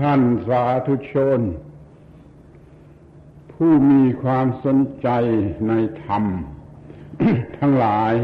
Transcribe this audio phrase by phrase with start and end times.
[0.00, 1.40] ท่านสาธุชน
[3.52, 5.08] ผู้มีความสนใจ
[5.68, 5.72] ใน
[6.04, 6.24] ธรรม
[7.58, 8.14] ทั้งหลาย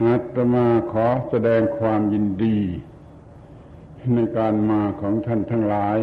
[0.00, 2.58] อาตมาขอแสดงความยินดี
[4.14, 5.98] ในการมาของท่านทั้งหลาย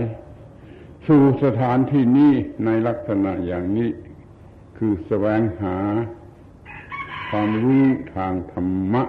[1.07, 2.33] สู่สถานที่นี้
[2.65, 3.89] ในลักษณะอย่างนี้
[4.77, 5.77] คือแสวงหา
[7.29, 7.85] ความรู้
[8.15, 9.03] ทางธรรมะ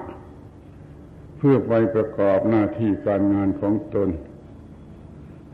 [1.38, 4.08] เพื่อไปประกอบหน้าที่การงานของตน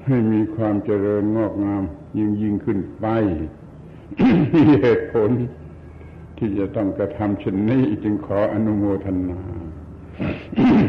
[0.07, 1.83] ให้มีความเจริญงอกงาม
[2.19, 3.07] ยิ่งยิ่งขึ้นไป
[4.55, 5.31] มีเหตุผล
[6.39, 9.41] ที่จะต้องกระทำเช่นนี้จึงขออนุโมทนา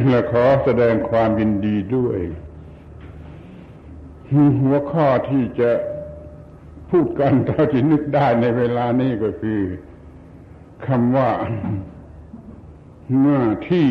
[0.10, 2.20] และขอแสดงความยินดีด้วย
[4.62, 5.72] หัวข้อที่จะ
[6.90, 9.60] พูดกันเท่าที่นึกได้ในเวลานี้ก็คือ
[10.88, 11.30] คำว่า
[13.22, 13.90] หน้าที่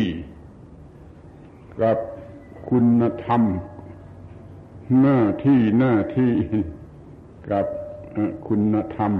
[1.81, 1.97] กับ
[2.69, 3.41] คุณธรรม
[5.01, 6.33] หน้าที่หน้าที่
[7.51, 7.65] กับ
[8.47, 9.11] คุณธรรม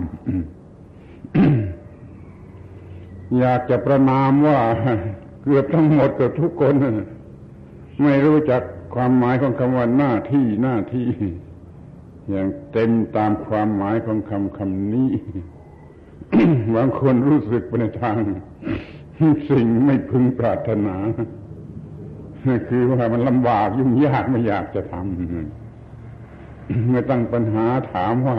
[3.39, 4.59] อยากจะประนามว่า
[5.43, 6.75] เกือบทั้งหมดเกือบทุกคน
[8.03, 8.61] ไม่รู้จัก
[8.95, 11.07] ความหมายของคำว่าหน้าที่หน้าที่
[12.29, 15.11] อย่างเต็มตามความหมายของคำคำนี้
[16.75, 18.17] บางคนรู้สึกไปในทาง
[19.49, 20.95] สิ่งไม่พึงปรารถนา
[22.67, 28.37] คือว่ามันลำบากยุ่งยากไม่อยากจะทำเมื่อตั้งปัญหาถามว่า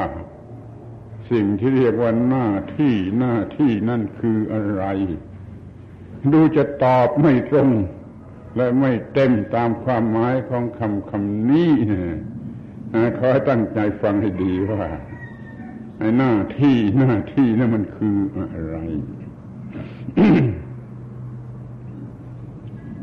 [1.30, 4.84] สิ่งที่เรียกว่าหน้าที่หน้าที่นั่นคืออะไร
[6.32, 7.70] ดูจะตอบไม่ตรง
[8.56, 11.72] และไม่เต็มตามความหมายของคำคำนี้
[13.18, 14.84] ขอให้ตั้งใจฟังให้ดีว่า
[16.18, 18.76] หน้าที่หน้าที่นั่นมันคืออะไร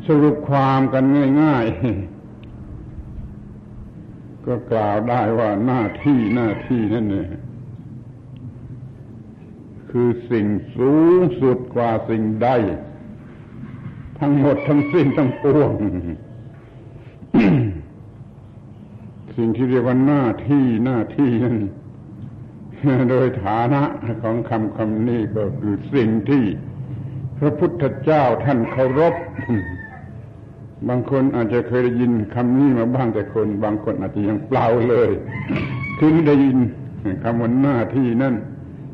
[0.08, 1.04] สรุปความกัน
[1.42, 1.74] ง่ายๆ
[4.46, 7.30] ก็กล่าวได้ว่าหน้าที่หน้าที่นั่นเนี่ย
[9.92, 10.46] คือสิ่ง
[10.78, 12.50] สูงสุดกว่าสิ่งใด
[14.20, 15.72] ทั้งหมดทั้งสิ้นทั้งปวง
[19.38, 21.58] สิ่งที่เรียกว่าหน้าที่หน้าที่นั่น
[23.10, 23.84] โดยฐานะ
[24.24, 26.44] ของคำคำนี้ก็คือสิ่งที่
[27.40, 29.14] พระพุทธเจ้าท่านเคารพ
[30.90, 35.10] บางคนอาจจะเคยได้ยินคำนี้มาบ้างแต่คน บางคนอาจจะยังเปล่าเลย
[35.98, 36.58] คือไม่ได้ยิน
[37.24, 38.36] คำว่าหน้าที่นั่น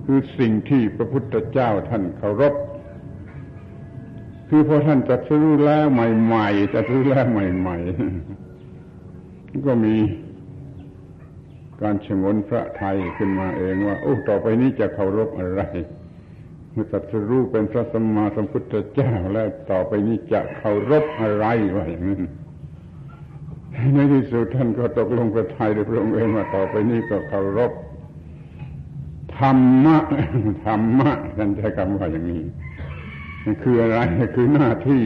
[0.06, 2.54] คือสิ่งที่พระพุทธเจ้าท่านเคารพ
[4.50, 9.96] คือพอท่านจะซื้แล้วใหม่ๆจะซื้แล้วใหม่ๆก็มี
[11.82, 15.62] การชงนพระไทยขึ้นมาเองว่า โอ้ต่อไปนี้จะเคารพอะไร
[16.80, 21.46] มื่อตัดรู้เป็นพระสัมมาสัมพุทธเจ้าแล้วต่อไปนี้จะเคารพอะไร
[21.76, 22.22] วะอย่างนั้น
[23.94, 27.72] ในที่สุดท่านก็ตกลงพระไทยโดยพระองค์เองว่าต่อไปนี้ก็เคารพ
[29.38, 29.98] ธรรมะ
[30.66, 32.44] ธรรมะท่านใช้คำว่าอย่างนี้
[33.64, 33.98] คืออะไร
[34.36, 35.06] คือหน้าที่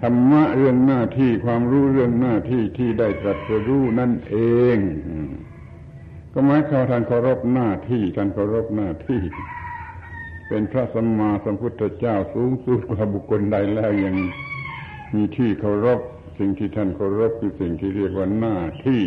[0.00, 4.36] ธรรมะเรื่องหน้าที่ความรู้เรื่องหน้าที่ที่ได้ตรัสรู้นั่นเอ
[4.76, 4.78] ง
[6.32, 9.22] ก็หมายความท่านเคารพหน้าที่ท่านเคารพหน้าที่
[10.48, 14.16] เป็นพระสัมมาสัมพุทธเจ้าสูงสุดกว่าบุคคลใดแล้วยัง
[15.14, 16.00] มีที่เคารพ
[16.38, 19.02] สิ่งที่ท่านเคารพคือสิ่งที่เรียกว่าหน้าที่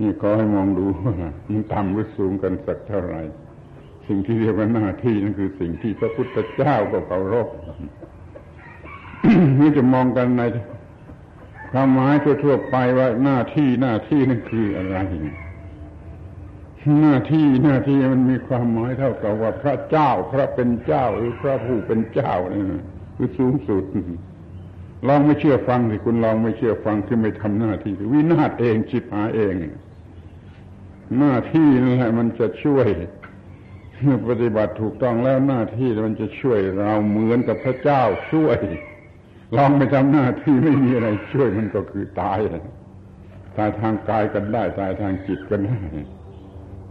[0.00, 1.14] นี่ขอให้มองดูว่า
[1.50, 3.22] มันต่ำหรือสูงกันสักเท่าไหร่
[4.06, 7.48] สิ่งที่เรียกว่าหน้าที่นั่นคือสิ่งที่พระพุทธเจ้าก็เคารพ
[9.60, 10.42] นี่จะมองกันใน
[11.72, 14.98] ความหมายทั่วๆไปว่าหน้าที่หน้าที่นั่นคืออะไร
[17.00, 22.62] หน้าที่หน้าที่มันมีความหมายเท่ากับว่าพระเจ้า พระเป็นเจ้าหรือพระผู้เป็นเจ้านี่
[23.16, 23.84] คือสูงสุด
[25.08, 29.54] ลองไม่เชื่อฟังสิคุณลองไม่เชื่อฟังที่ไม่ทำหน้าที่วินาศเองชิบหาเอง
[31.18, 32.86] หน้าที่นั่นแหละมันจะช่วย
[34.02, 38.02] เมื่อปฏิบัติถูกต้องแล้วหน้าที่มันจะช่วยเราเหมือนกับพระเจ้า
[38.32, 38.58] ช่วย
[39.56, 42.38] ลองไม่ทำหน้าที่ไม่มีอะไรช่วยมันก็คือตาย
[43.56, 45.78] ตายทางกายกันได้ ตายทางจิตกันได้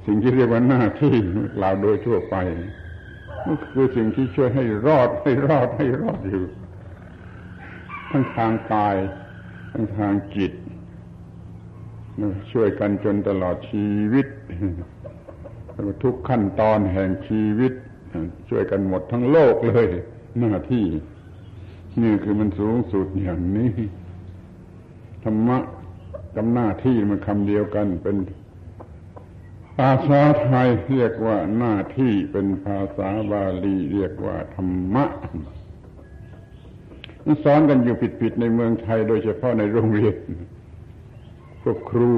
[0.06, 1.16] สิ่งที่เรียกว่าหน้าที่
[1.58, 2.36] กล่าวโดยทั่วไป
[3.46, 6.46] ก็คือสิ่งที่ช่วยให้รอดให้รอดให้รอดอยู่
[8.12, 8.96] ทั้งทางกาย
[9.72, 10.54] ทั้งทางจิต
[12.52, 14.28] ช่วยกันจนตลอดชีวิต
[16.04, 17.74] ทุกขั้นตอนแห่งชีวิต
[18.50, 19.88] ช่วยกันหมดทั้งโลกเลย
[20.40, 20.86] หน้าที่
[22.04, 23.72] นี่คือมันสูงสุดอย่างนี้
[25.24, 25.58] ธรรมะ
[26.36, 28.16] กับหน้าที่มันคำเดียวกันเป็น
[29.78, 35.06] ภาษาไทยเรียกว่าหน้าที่เป็นภาษาบาลีเรียกว่าธรรมะ
[37.44, 40.16] สอนกันอยู่ผิดๆในเมืองไทย โดยเฉพาะในโรงเรียน
[41.62, 42.14] พวกครู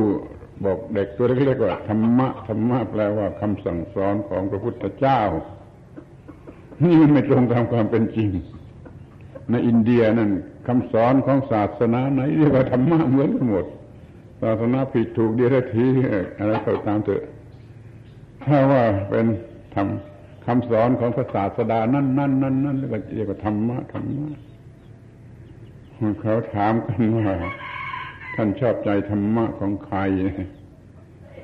[0.65, 5.21] บอกเด็กตัวเล็กๆว่าธรรมะธรรมะแปลว่าคำสั่งสอนของพระพุทธเจ้า
[6.83, 8.29] นี่มันไม่ตรงตามความเป็นจริง
[9.51, 10.31] ในอินเดียนั่น
[10.67, 13.65] คำสอนของศาสนาไหนเรียกว่าธรรมะเหมือนกันหมด
[14.41, 15.87] ศาสนาผิดถูกเดียรที
[16.37, 17.23] อะไรก็ตามเถอะ
[18.47, 19.25] ถ้าว่าเป็น
[19.75, 24.29] ทำคำสอนของพระศาสดานั่นนั่นนั่นนั่นเรียกว่าธรรมะธรรมะ
[26.21, 27.29] เขาถามกันว่า
[28.35, 29.99] ท่านชอบใจธรรมะของใคร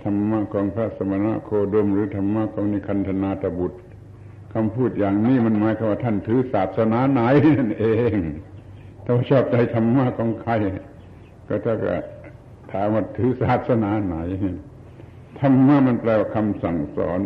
[0.03, 3.80] ธรรมะของพระสมณะโคดม หรือธรรมะของนิคันธนาตบุตร
[4.54, 7.21] คำพูดอย่างนี้มันหมายความว่าท่านถือศาสนาไหน
[7.57, 8.18] นั่นเอง
[9.06, 10.51] ถ้าชอบใจธรรมะของใคร
[11.47, 11.94] ก็ถ้าก็
[12.71, 14.18] ถามว่าถือศาสนาไหน
[15.41, 17.21] ธรรมะมันแปลว่าคำสั่งสอน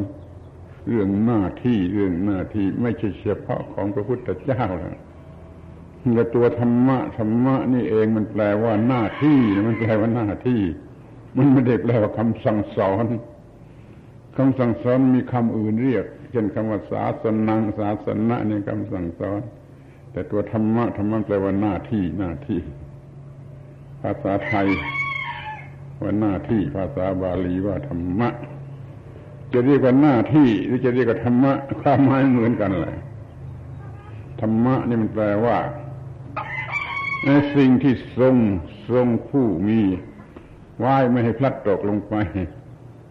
[0.87, 4.97] เรื่องหน้าที่เรื่องหน้าที่ไม่ใช่เฉพาะของพระพุทธเจ้าแล้ว
[6.13, 10.61] แต่ตัวธรรมะธรรมะนี่เองมันแปลว่าหน้าที่มันแปลว่าหน้าที่
[11.37, 13.05] มันไม่ได้แปลว่าคำสั่งสอน
[14.37, 19.41] คำสั่งสอนมีคำอื่นเรียก เช่นคำว่าศาสนังศาสนะนี่ยคำสั่งสอน
[20.11, 22.59] แต่ตัวธรรมะธรรมะแปลว่าหน้าที่หน้าที่
[24.01, 24.67] ภาษาไทย
[26.01, 28.29] ว่าหน้าที่ภาษาบาลีว่าธรรมะ
[29.53, 31.51] จะเรียกว่าหน้าที่หรือจะเรียกว่าธรรมะ
[31.81, 32.95] ความหมายเหมือนกันเลย
[34.41, 35.57] ธรรมะนี่มันแปลว่า
[37.25, 38.35] ในสิ่งที่ทรง
[38.91, 39.79] ทรงผู้มี
[40.79, 42.13] ไว้ไม่ให้พลัดตกลงไป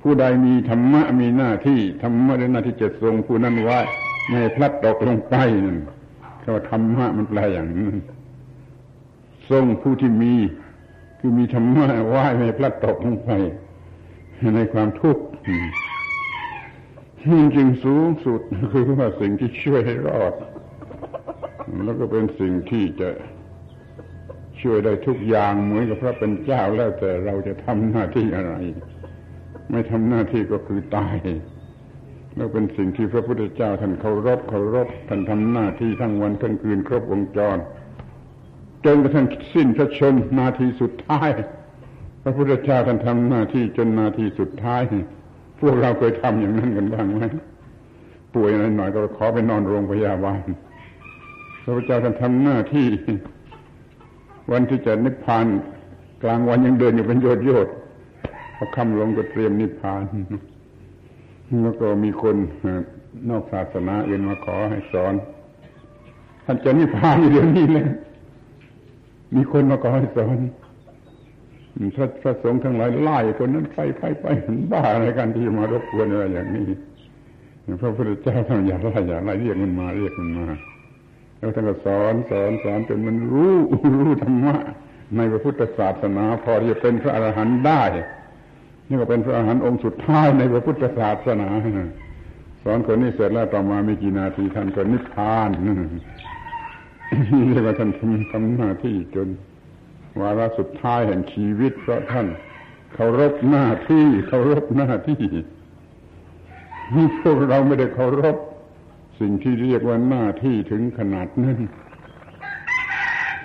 [0.02, 3.78] ผู้ใดมีธรรมะมีหน้าที่ธรรมะในหน้าที่จะทรงผู้นั้นไว้
[4.26, 5.34] ไม่ให้พลัดตกลงไป
[5.66, 5.78] นั่น
[6.42, 7.96] คำว่าธรรมะมันแปลอย่างนั้น
[9.50, 10.34] ทรงผู้ที่มี
[11.26, 13.30] คือมีธรรมะไว้ไม่ให้พลัดตกลงไป
[14.56, 15.22] ในความทุกข์
[17.54, 18.40] จริงสูงสุด
[18.72, 20.34] คือว่าสิ่งที่ช่วยให้รอด
[21.84, 23.10] แล้วก็เป็นสิ่งที่จะ
[24.62, 28.54] ช่วยได้ทุกอย่างเหมือนกับพระเป็นเจ้าแล้วแต่เราจะทำหน้าที่อะไร
[29.70, 31.16] ไม่ทำหน้าที่ก็คือตาย
[32.36, 37.58] แล้วเป็นสิ่งที่พระพุทธเจ้าท่านเคารพเคารพท่านทำหน้าที่ทั้งวันทั้งคืนครบวงจร
[38.84, 41.31] จนกระทั่งสิ้นพระชนนาทีสุดท้าย
[42.22, 44.82] พระพุทธเจ้าท่านทำหน้าที่จนนาทีสุดท้าย
[45.60, 47.22] พวกเราเคยทำอย่างนั้นกันบ้างไหม
[48.34, 50.40] ป่วยอะไรหน่อยก็ขอไปนอนโรงพยาบาล
[51.62, 52.88] พระพุทธเจ้าท่านทำหน้าที่
[54.52, 55.46] วันที่จะนิพพาน
[56.22, 57.69] กลางวันยังเดินอยู่เป็นโยดโยด
[58.56, 60.02] พอค่ำลงก็เตรียมนิพพาน
[61.62, 62.36] แล้วก็มีคน
[63.31, 65.14] นอกศาสนาอื่นมาขอให้สอน
[66.44, 67.86] ท่านจะนิพพานอยู่เดี๋ยวนี้เลย
[69.34, 70.38] มีคนมาขอให้สอน
[71.96, 74.26] พระพระสงฆ์ทั้งหลายไล่คนนั้นไปไปไป
[74.72, 76.64] บ้าอะไรกันที่มารบกวนอะไรอย่างนี้
[77.82, 80.46] พระพุทธเจ้าท่านอย่าไล่อย่าไล่เรียกมันมาเรียกมันมา
[81.38, 83.56] แล้วท่านก็สอนสอนสอนจนมันรู้
[84.00, 84.56] รู้ธรรมะ
[85.16, 87.82] ในพระพุทธศาสนา พอที่จะเป็นพระอรหันต์ได้
[88.88, 91.48] นี่ก็เป็นพระอรหันต์องค์สุดท้ายในพระพุทธศาสนา
[92.64, 95.50] สอนคนนี้เสร็จแล้วต่อมาไม่กี่นาทีท่านก็นิพพาน
[97.48, 99.28] เรียกว่าท่านทำทำหน้าที่จน
[100.20, 102.26] วาระสุดท้ายแห่งชีวิต เพราะท่าน
[102.94, 105.22] เคารพหน้าที่เคารพหน้าที่
[107.22, 108.36] พวกเราไม่ได้เคารพ
[109.20, 111.58] สิ่งที่เรียกว่าหน้าที่ถึงขนาดนั้น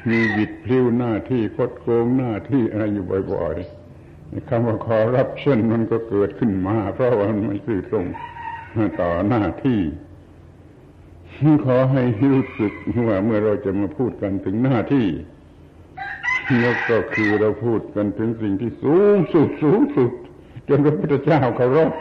[0.09, 8.05] มีบิดพลิ้วหน้าที่คดโกงหน้าที่อะไรอยู่บ่อยๆคำว่าคอรับเช่นมันก็เกิดขึ้นมา เพราะว่ามันไม่ซื่อตรง
[9.01, 9.79] ต่อหน้าที่
[11.65, 12.03] ขอให้
[12.34, 12.74] รู้สึก
[13.08, 15.08] ว่าเมื่อเราจะมาพูดกันถึงหน้าที่
[16.62, 20.12] แล้วก็คือเราพูดกันถึงสิ่งที่สูงสุดสูงสุด
[20.69, 21.91] จนพระพุทธเจ้าเคารพ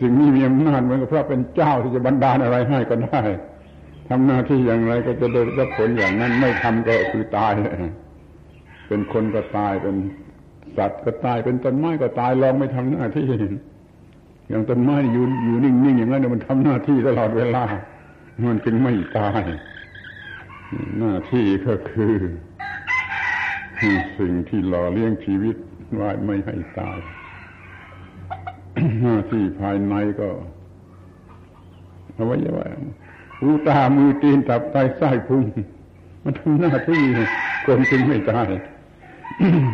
[0.00, 3.22] สิ่งนี้มีอำนาจเหมือนกับพระเป็นเจ้าที่จะบันดาลอะไรให้ก็ได้
[4.08, 7.52] ทำหน้าที่อย่างไรก็จะได้รับผลอย่างนั้น ไม่ทำก็คือตาย
[8.88, 9.96] เป็นคนก็ตายเป็น
[10.76, 13.28] สัตว์ก็ตายเป็นต้นไม้ก็ตายลองไม่ทำหน้าที่
[14.52, 17.64] อย่างต้นไม้อยู่อยู่นิ่งๆอย่างนั้นเนี่ยมันทำหน้าที่ตลอดเวลา
[18.44, 19.42] มันจึงไม่ตาย
[20.98, 22.14] หน้าที่ก็คือ
[24.18, 25.56] สิ่งที่หล่อเลี้ยงชีวิต
[25.94, 26.98] ไว้ไม่ให้ตาย
[29.02, 30.28] หน้าที่ภายในก็
[32.14, 32.66] เอาไว้ว่า
[33.38, 35.44] หูตามือตีนตับไตไส้พุง
[36.24, 37.02] มันทำหน้าที่
[37.66, 38.48] คนจึงไม่ตาย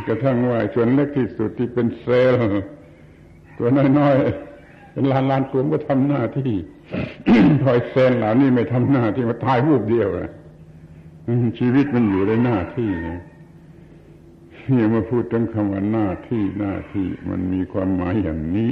[0.06, 2.62] กระทั่งว่าส่วนเล็กที่สุดที่เป็นเซลล์
[3.56, 3.68] ตัว
[3.98, 4.47] น้อยๆ
[5.12, 6.52] ลานลานตัวก็ทำหน้าที่
[7.62, 10.08] พอยเซลล์เหล่านี้ไม่ทำหน้าที่มาตายวูบเดียว
[11.58, 12.90] ชีวิตมันอยู่ในหน้าที่
[14.74, 18.70] นี่มาพูดถึงคำว่าหน้าที่หน้าที่มันมีความหมายอย่างนี้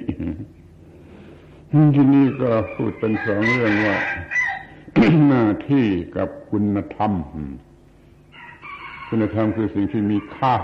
[1.94, 3.96] ที่นี่ก็พูดเป็นสองเรื่องว่า
[5.28, 7.12] หน้าที่กับคุณธรรม
[9.08, 10.54] คุณธรรมคือสิ่งที่มีค่า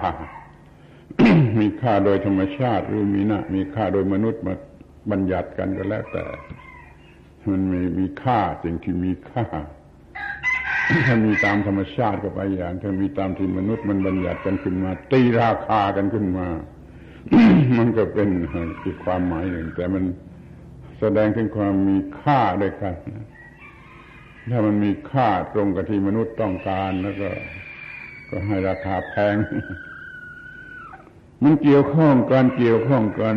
[1.60, 4.54] มีค่าโดยธรรมชาติ หรือมีหนะมีค่าโดยมนุษย์มา
[5.10, 6.24] บัญญัติกันก็แล้วแต่
[7.50, 9.44] มันมีมีค่าสิ่งที่มีค่า
[11.06, 16.48] ถ้ามีตามธรรมชาติก็ไปอย่างถ้ามีตามที่มนุษย์มันบัญญัติกันขึ้นมา ตีราคากันขึ้นมา
[17.78, 18.28] มันก็เป็น
[18.84, 20.04] อีกความหมายหนึ่ง แต่มัน
[21.00, 22.94] แสดงถึงความมีค่าด้วยกัน
[24.50, 27.30] ถ้ามันมีค่าตรงกับที่มนุษย์ต้องการแล้วก็
[28.30, 29.36] ก็ให้ราคาแพง
[31.42, 33.34] มันเกี่ยวข้องกันเกี่ยวข้องกัน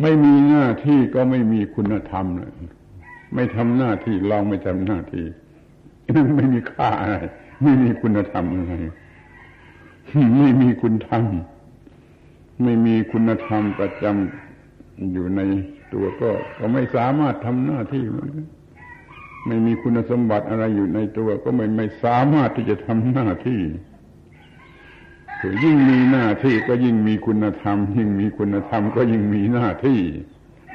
[0.00, 2.52] ไม่มีหน้าที่ก็ไม่มีคุณธรรมเลย
[3.34, 5.26] ไม่ทำหน้าที่ลองไม่ทำหน้าที่
[6.16, 7.16] นั่นไม่มีค่าอะไร
[7.62, 8.72] ไม่มีคุณธรรมอะไร
[10.38, 11.24] ไม่มีคุณธรรม
[12.62, 15.40] ไม่มีคุณธรรมประจำอยู่ใน
[15.92, 18.30] ตัวก็ ก็ไม่สามารถทำหน้าที่มัน
[19.46, 23.60] ไม่มีคุณสมบัติอะไรอยู่ในตัว ก็ไม่ไม่สามารถที่จะทำหน้าที่
[25.64, 30.00] ยิ่งมีหน้าที่ก็ยิ่งมีคุณธรรม ยิ่งมีคุณธรรมก็ยิ่งมีหน้าที่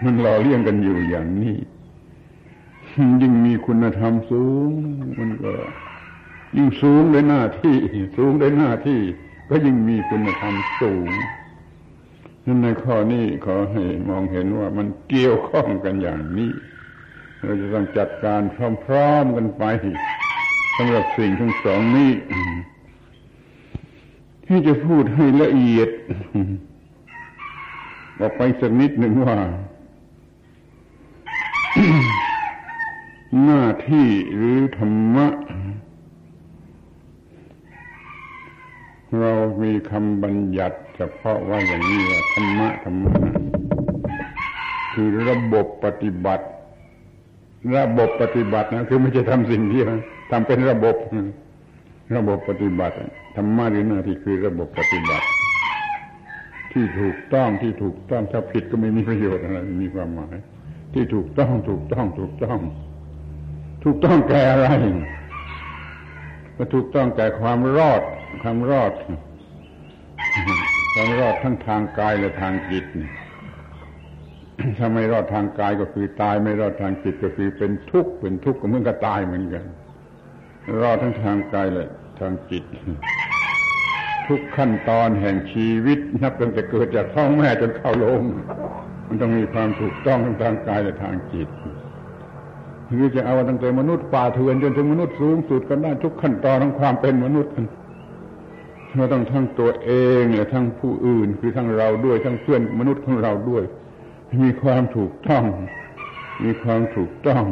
[0.04, 1.56] มันหล่อเลี้ยงกันอยู่อย่างนี้
[3.22, 4.72] ยิ่งมีคุณธรรมสูง
[5.20, 5.54] มันก็
[6.58, 7.76] ยิ่งสูงด้วยหน้าที่
[8.18, 9.02] สูงด้วยหน้าที่
[9.50, 11.10] ก็ยิ่งมีคุณธรรมสูง
[12.46, 16.52] นั่นในข้อนี้ขอให้มองเห็นว่ามันเกี่ยวข้องกันอย่างนี้
[17.44, 18.42] เราจะต้องจัดการ
[18.86, 19.64] พร้อมๆกันไป
[20.78, 22.12] สำหรับสิ่งทั้งสองนี้
[24.48, 25.89] ที่จะพูดให้ละเอียด
[28.20, 29.38] ออกไปสักนิดหนึ่งว่า
[33.44, 35.27] หน้าที่หรือธรรมะ
[39.20, 39.32] เรา
[39.63, 43.13] มีคำบัญญัติเฉพาะว่าอย่างนี้ว่าธรรมะธรรมะ
[44.94, 46.46] คือระบบปฏิบัติ
[47.77, 49.82] ระบบปฏิบัตินะ คือไม่ใช่ทำสิ่งที่
[50.32, 50.96] ทำเป็นระบบ
[52.16, 52.96] ระบบปฏิบัติ
[53.36, 55.28] ธรรมะหรือหน้าที่คือระบบปฏิบัติ
[56.74, 60.36] ที่ถูกต้องที่ถูกต้องถ้าผิดก็ไม่มีประโยชน์อะไรมีความหมาย
[60.94, 62.60] ที่ถูกต้องถูกต้องถูกต้อง
[63.84, 64.68] ถูกต้องแก่อะไร
[66.58, 68.02] ก็ถูกต้องแก่ความรอด
[68.42, 68.94] ความรอด
[70.94, 72.86] ความรอดทั้งทางกายและทางจิต
[74.78, 79.66] ถ้าไม่รอดทางกายก็คือตาย ไม่รอดทางจิตก็คือเป็นทุกข์เป็นทุกข์ก็เหมือนกับตายเหมือนกัน
[80.80, 82.64] รอดทั้งทางกายและทางจิต
[84.28, 88.22] ทุกขั้นตอนแห่งชีวิต นับตั้งแต่เกิดจากท้องแม่จนเข้าลง
[89.08, 91.50] มันต้องมีความถูกต้องทั้งทางกายและทางจิต
[92.90, 97.66] หรือจะเอาตั้งแต่มนุษย์ป่าเถื่อนจนถึงมนุษย์สูงสุดกันได้ทุกขั้นตอนของความเป็นมนุษย์กัน
[98.96, 103.64] เราต้องทั้งตัวเองและทั้งผู้อื่น คือทั้งเราด้วยทั้งเพื่อนมนุษย์ของเราด้วย
[104.44, 105.44] มีความถูกต้อง
[106.44, 107.44] มีความถูกต้อง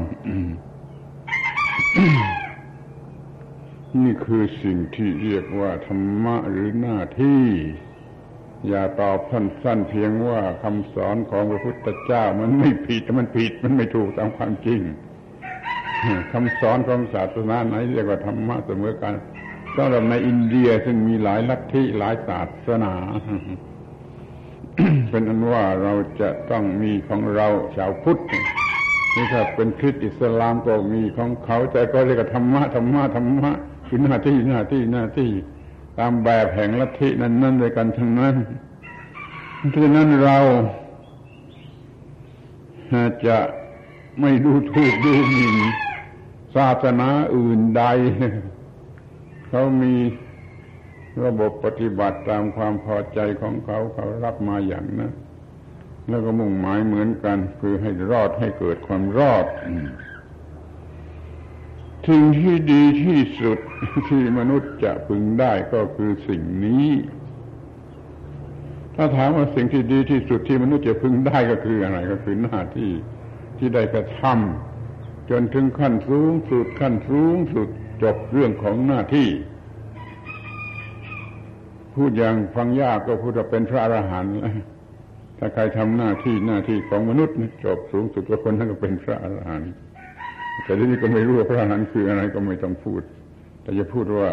[4.04, 7.46] นี่คือสิ่งที่เรียกว่าธรรมะหรือหน้าที่
[8.68, 14.82] อย่าตอบสั้นๆเพียงว่าคำสอนของพระพุทธเจ้ามันไม่ผิดมันผิดมันไม่ถูกตามความจริง
[16.32, 19.14] คำสอนของศาสนาไหนเรียกว่าธรรมะเสมอกัน
[19.76, 22.94] สำหรับในอินเดียซึ่งมีหลายลัทธิหลายศาสนา
[25.10, 28.20] เป็นอันว่าเราจะต้องมีของเราชาวพุทธ
[29.16, 33.52] นี่ถ้าเป็นคริสต์อิสลามก็มีของเขาแต่ก็เรียกว่าธรรมะธรรมะธรรมะ
[33.88, 35.32] คือหน้าที่หน้าที่หน้าที่
[36.00, 38.36] ตามแบบแห่งลัทธินั้นนั่นด้วยกันทั้งนั้น
[39.70, 40.38] เพราะฉะนั้นเรา
[43.28, 43.38] จะ
[44.22, 45.58] ไม่ดูถูกดูหมิ่น
[46.56, 47.84] ศาสนาอื่นใด
[49.48, 49.96] เขามี
[51.24, 55.12] ระบบปฏิบัติตามความพอใจของเขาเขารับมาอย่างนั้น
[56.10, 59.46] แล้วก็มุ่งหมายเหมือนกัน คือให้รอดให้เกิดความรอด
[62.08, 63.60] สิ่งที่ดีที่สุด
[64.10, 66.90] ที่มนุษย์จะพึงได้ก็คือสิ่งนี้
[68.96, 72.92] ถ้าถามว่าสิ่งที่ดีที่สุดที่มนุษย์จะพึงได้ก็คืออะไรก็คือหน้าที่
[73.58, 77.68] ที่ได้กระทำจนถึงขั้นสูงสุดขั้นสูงสุด
[78.04, 79.30] จบเรื่องของหน้าที่
[81.96, 84.34] พูดอย่างฟังยากก็พูดว่าเป็นพระอรหันต์
[85.38, 89.72] ถ้าใครทำหน้าที่หน้าที่ของมนุษย์จบสูงสุดก็คนนั้นก็เป็นพระอรหันต์
[90.64, 93.02] แต่ที่นี้ก็ไม่รู้ว่าพระอรหันต์คืออะไรก็ไม่ต้องพูด
[93.62, 94.30] แต่จะพูดว่า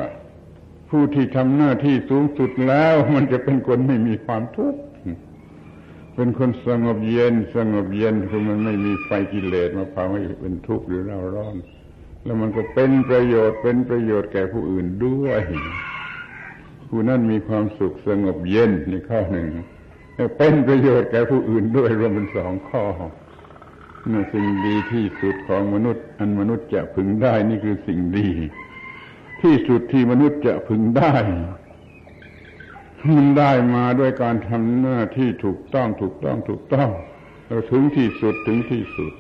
[0.91, 4.81] ผู้ที่ทำหน้าที่สูงสุดแล้ว มันจะเป็นคนไม่มีความทุกข์
[6.15, 11.57] เป็นคนสงบเย็น สงบเย็นคือมันไม่มีไฟกิเลสมาเผาให้เป็นทุกข์หรือเราร้อน
[12.25, 15.43] แล้วมันก็เป็นประโยชน์เป็นประโยชน์แก่ผู้อื่นด้วย
[16.89, 19.49] ผู้นั้นมีความสุขสงบเย็นในข้อหนึ่ง
[20.39, 22.85] เป็นประโยชน์แก่ผู้อื่นด้วยรวมเป็นสองข้อ
[24.11, 28.29] นี่สิ่งดีที่สุดของมนุษย์ อันมนุษย์จะพึงได้นี่คือสิ่งดี
[29.43, 31.15] ที่สุดที่มนุษย์จะพึงได้
[33.09, 36.91] มันได้มาด้วยการทำหน้าที่ถูกต้องถูกต้องถูกต้อง
[37.47, 39.13] เราถึงที่สุดถึงที่สุด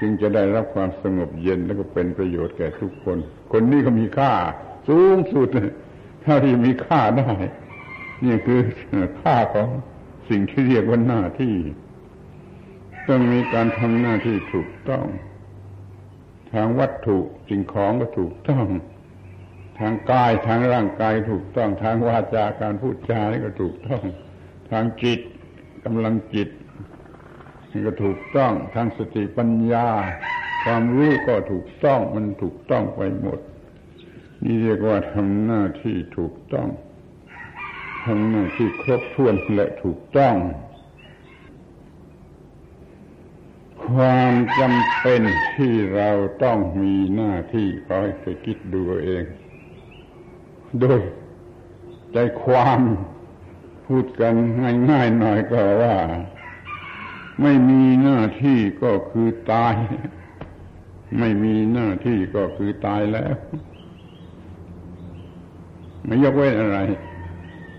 [0.00, 3.18] จึงจะได้รับความสงบเย็นแล้วก็เป็นประโยชน์แก่ทุกคน
[3.52, 4.32] คนนี้ก็มีค่า
[4.88, 5.48] สูงสุด
[6.22, 7.32] เท่าที่มีค่าได้
[8.24, 8.60] นี่คือ
[9.22, 9.68] ค่าของ
[10.30, 11.54] สิ่งที่เรียกว่าหน้าที่
[13.08, 15.06] ต้องมีการทำหน้าที่ถูกต้อง
[16.52, 17.18] ทางวัตถุ
[17.48, 18.66] สิ่งของก็ถูกต้อง
[19.78, 24.02] ทางกายทางร่างกายถูกต้อง ทางวาจาการพูดจานี่ก็ถูกต้อง
[24.70, 25.20] ทางจิต
[25.84, 26.48] กำลังจิต
[27.70, 29.88] นี่ก็ถูกต้อง ทางสติปัญญา
[30.64, 33.40] ความรู้ก็ถูกต้อง มันถูกต้องไปหมด
[34.44, 36.68] นี่เรียกว่าทำหน้าที่ถูกต้อง
[38.04, 40.36] ทำหน้าที่ครบถ้วนและถูกต้อง
[43.90, 45.22] ความจำเป็น
[45.54, 46.10] ที่เรา
[46.42, 49.24] ต้องมีหน้าที่ขอให้ไปคิดดูเอง
[50.80, 51.00] โดย
[52.12, 52.80] ใจความ
[53.86, 54.34] พูดกัน
[54.90, 55.96] ง่ายๆหน่อยก็ว่า
[57.42, 59.74] ไม่มีหน้าที่ก็คือตาย
[61.18, 63.34] ไม่มีหน้าที่ก็คือตายแล้ว
[66.04, 66.78] ไม่ยกเว้นอะไร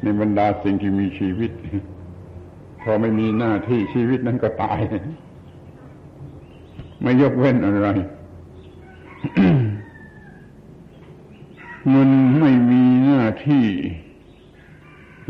[0.01, 1.51] ในบรรดาสิ่งที่มีชีวิต
[2.81, 4.79] พอไม่มีหน้าที่ชีวิตนั้นก็ตาย
[7.03, 7.89] ไม่ยกเว้นอะไร
[11.93, 13.67] มันไม่มีหน้าที่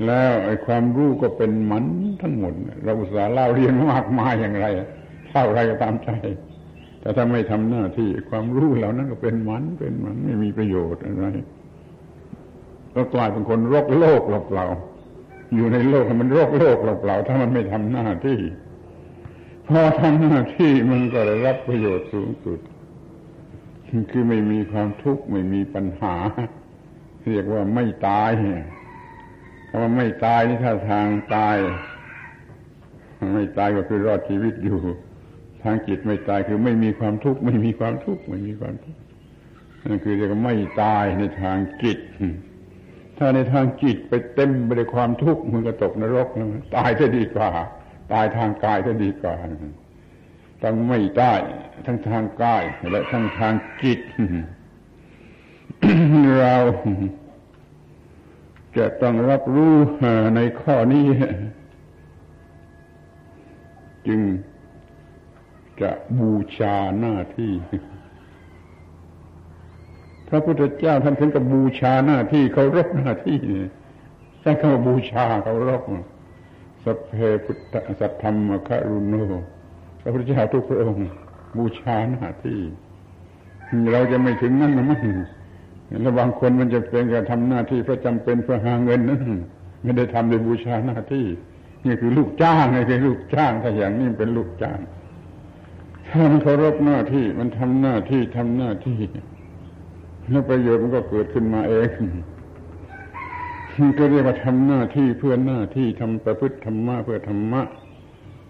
[0.06, 1.86] แล้วไอ้ความรู้ก็เป็นมัน
[2.22, 2.54] ทั้งหมด
[2.84, 4.66] เราอุตส่าห์เล่าเรียนมากมายอย่างไร
[5.30, 6.10] เท่าไรก็ตามใจ
[7.00, 11.28] แต่ถ้าไม่ทำหน้าที่ ความรู้เหล่านั้นก็เป็นมันเป็นมันไม่มีประโยชน์อะไร
[12.96, 18.40] ก็กลายเป็นคนโรคโลกเปล่าๆอยู่ในโลกมันโรคโลกเปล่าๆถ้ามันไม่ทำหน้าที่
[19.68, 22.60] พอทำหน้าที่มันก็ได้รับประโยชน์สูงสุด
[24.12, 26.16] คือไม่มีความทุกข์ไม่มีปัญหา
[27.30, 28.30] เรียกว่าไม่ตาย
[29.70, 31.56] คำว่าไม่ตายนี่ถ้าทางตาย
[33.36, 34.80] ไม่ตายก็คือรอดชีวิตอยู่
[35.64, 39.00] ทางจิตไม่ตายคือไม่มีความทุกข์ไม่มีความทุกข์ไม่มีความทุกข์
[39.88, 41.98] นั่นคือเรียกว่าไม่ตายในทางจิต
[43.18, 46.28] ถ้าในทางจิตไปเต็มไปด้วยความทุกข์มันก็ตกนรก
[46.76, 47.50] ตายจะดีกว่า
[48.12, 49.34] ตายทางกายจะดีกว่า
[50.62, 51.34] ทั้งไม่ได้
[51.86, 54.00] ทั้งทางกายและทั้งทางจิต
[56.40, 56.56] เรา
[58.78, 59.76] จะต้องรับรู้
[60.36, 61.06] ในข้อนี้
[64.08, 64.22] จึง
[65.82, 67.54] จะบูชาหน้าที่
[70.28, 73.40] พระพุทธเจ้าท่านถึงกับบูชาหน้าที่เคารพหน้าที่
[74.42, 75.82] ใช้คำว่าบูชาเคารพ
[76.84, 77.14] สัพเพ
[77.46, 79.16] พุทธสัทธรรมคารุณโน
[80.02, 81.08] พระพุทธเจ้าทุกพระองค์
[81.58, 82.60] บูชาหน้าที่
[83.94, 85.02] เราจะไม่ถึงนั่นนะมั้ง
[86.02, 89.22] แล้วบางคนมันจะเป็นการทำหน้าที่เพราะจำเป็นเพื่อหาเงินนั้น
[89.84, 91.26] ไม่ได้ทำโดยบูชาหน้าที่
[91.86, 94.80] นี่คือลูกจ้างนี่คือลูกจ้างถ้าอย่างนี้เป็นลูกจ้าง
[96.10, 99.00] ถ้ามันเคารพหน้าที่มันทำหน้าที่ทำหน้าที่
[100.30, 101.90] แล้วประโยชน์มันก็เกิดขึ้นมาเอง
[103.98, 107.62] ก็เรียกว่าทำหน้าที่เพื่อหน้าที่ทำประพฤติธรรมะเพื่อธรรมะ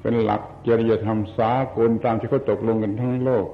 [0.01, 3.47] เป็นหลักจริยธรรมสากลตามที่เขาตกลงกันทั้งโลก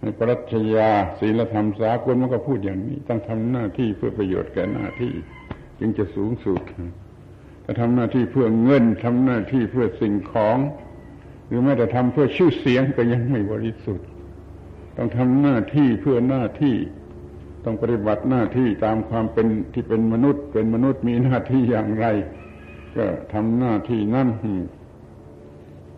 [0.00, 5.12] ในปรัชญาศีลธรรมสากลมันก็พูดอย่างนี้ ต้องทำหน้าที่เพื่อประโยชน์แก่หน้าที่
[5.78, 6.60] จึงจะสูงสุด
[7.64, 10.58] ถ้าทำหน้าที่เพื่อเงินทำหน้าที่เพื่อสิ่งของ
[11.46, 14.06] หรือแม้แต่ทำเพื่อชื่อเสียงก็ยังไม่บริสุทธิ์
[14.96, 16.76] ต้องทำหน้าที่เพื่อหน้าที่
[17.64, 22.06] ต้องปฏิบัติหน้าที่ตามความเป็นที่เป็นมนุษย์ เป็นมนุษย์มีหน้าที่อย่างไร
[22.96, 24.28] ก็ทำหน้าที่นั่น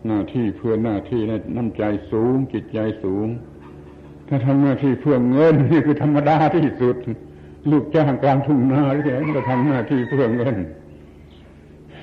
[0.07, 3.27] หน้าที่เพื่อหน้าที่ในน้ำใจสูง จิตใจสูง
[4.27, 6.95] ถ้าทำหน้าที่เพื่อเงินนี่คือธรรมดาที่สุด
[7.71, 10.55] ลูกจ้างกลางทุ่งนาหรือไงก็ทำหน้าที่เพื่อเงิน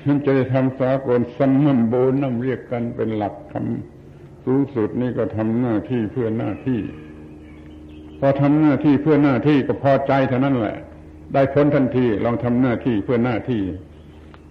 [0.07, 6.79] นั่นจะได้ทำสากลสัมมันโบน้ำเรียกกันเป็นหลักคำสูงสุดนี่ก็ทำหน้าที่เพื่อหน้าที่
[8.19, 10.77] พอทำหน้าที่เพื่อหน้าที่ก็พอใจเท่านั้นแหละ
[11.33, 13.61] ได้พ้นทันทีลองทำหน้าที่เพื่อหน้าที่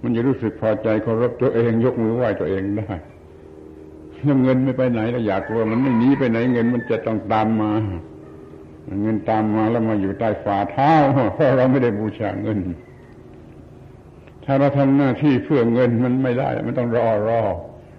[0.02, 2.90] มันจะรู้สึกพอใจเคารพตัวเอง ยกมือไหว้ตัวเองได้
[4.42, 7.72] เงินไม่ไปไหนเราอยากว่ามันไม่หนีไปไหนเงินมันจะต้องตามมา
[9.02, 10.92] เงินตามมาแล้วมาอยู่ใต้ฝ่าเท้า
[11.34, 12.58] เพราะเราไม่ได้บูชาเงิน
[14.44, 17.40] ถ้าเราทำหน้าที่เพื่อเงินมันไม่ได้ มันต้องรอรอ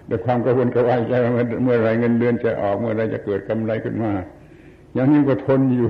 [0.09, 1.13] ด้วยความกระวนกระวายใจ
[1.63, 4.11] เมื่อไรเงินเดือนจะออกเมื่อไรจะเกิดกำไรขึ้นมา
[4.95, 5.89] อย่างนี้ก็ทนอยู่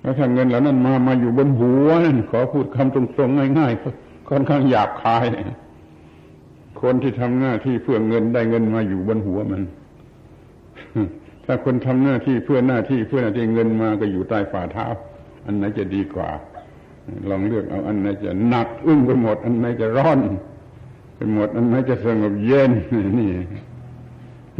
[0.00, 5.26] แล้วถ้าเงินเหล่านั้นมามาอยู่บนหัวนั่นขอพูดคำตรงๆง่ายๆค่อนข้างหยาบคาย
[6.82, 9.62] คนที่ทำหน้าที่เพื่อเงินได้เงินมาอยู่บนหัวมัน
[11.44, 14.86] ถ้าคนทำหน้าที่เพื่อหน้าที่เพื่อหน้าที่เงินมาก็อยู่ใต้ฝ่าเท้า
[15.46, 16.30] อันไหนจะดีกว่า
[17.28, 20.18] ลองเลือกเอาอันไหนจะหนักอึ้งไปหมด อันไหนจะร้อน
[21.16, 22.70] ไปหมด อันไหนจะสงบเย็น
[23.18, 23.30] นี่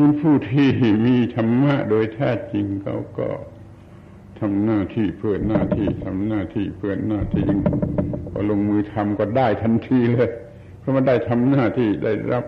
[0.01, 0.69] นั่นผู้ที่
[1.07, 3.29] มีธรรมะโดยแท้จริงเขาก็
[4.41, 7.47] ทำหน้าที่เพื่อหน้าที่ทำหน้าที่เพื่อหน้าที่
[8.31, 10.31] พอลงมือทำก็ได้ทันทีเลย
[10.79, 12.45] เพราะมันได้ทำหน้าที่ได้รับ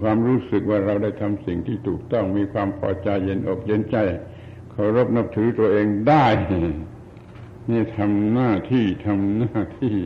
[0.00, 3.96] ความรู้สึกว่าเราได้ทำสิ่งที่ถูกต้องมีความพอใจเย็นอกเย็นใจ
[4.70, 6.26] เคารพนับถือตัวเองได้
[7.70, 9.96] นี่ทำหน้าที่ทำหน้าที่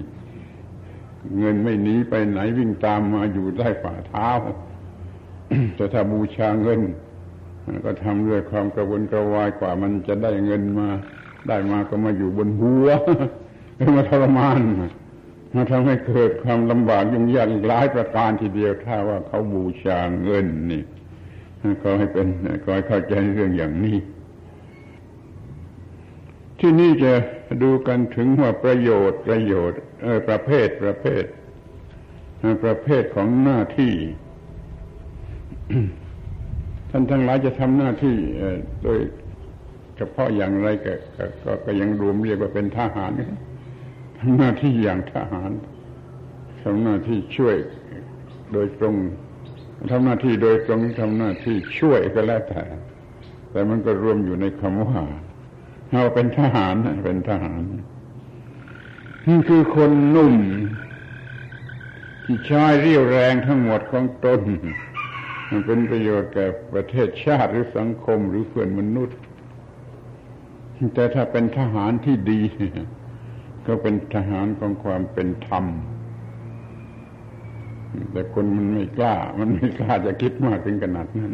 [1.38, 4.29] เงินไม่หนีไปไหนวิ่งตามมาอยู่ใต้ฝ่าเท้า
[5.77, 6.81] แต่ถ้าบูชาเงิน
[7.85, 10.89] ก็ทำด้วยความกระวนกระวายกว่ามันจะได้เงินมา
[11.49, 12.89] ได้มาก็มาอยู่บนหัว
[13.97, 14.61] มาทรมาน
[15.55, 20.83] มาทำให้เกิดความลำบากยุ่งยากอีกหลายประการทีเดียวถ้าว่าเขาบูชาเงินนี่
[21.83, 22.27] ก็ให้เป็น
[22.63, 23.99] ก็ให้เข้าใจเรื่องอย่างนี้
[26.61, 27.13] ที่นี่จะ
[27.63, 29.79] ดูกันถึงว่าประโยชน์ประโยชน์
[30.29, 31.25] ประเภทประเภท
[32.65, 33.95] ประเภทของหน้าที่
[36.91, 38.17] ท่านทั้งหลายจะทำหน้าที่
[38.83, 38.99] โดย
[39.97, 40.93] เฉพาะอย่างไรก็
[41.45, 43.13] กก็ยังรวมเรียกว่าเป็นทหาร
[44.19, 45.51] ทำหน้าที่อย่างทหาร
[46.63, 47.57] ทำหน้าที่ช่วย
[48.53, 48.97] โดยตรง
[49.91, 52.63] ทำหน้าที่โดยตรงทำหน้าที่ช่วยก็แล้วแต่
[53.51, 55.03] แต่มันก็รวมอยู่ในคำว่า
[55.93, 57.63] เราเป็นทหารเป็นทหาร
[59.29, 60.35] นี่คือคนนุ่ม
[62.25, 64.41] ที่ใช้เรี่ยวแรงทั้งหมดของตน
[65.51, 69.19] มันเป็นประโยชน์แก่ประเทศชาติหรือสังคมหรือเพื่อนมนุษย์
[70.95, 72.41] แต่ถ้าเป็นทหารที่ดี
[73.67, 75.65] ก็เป็นทหารของความเป็นธรรม
[78.13, 81.33] แต่คนมันไม่กล้า มันไม่กล้าจะคิดมากถึงขนาดนั้น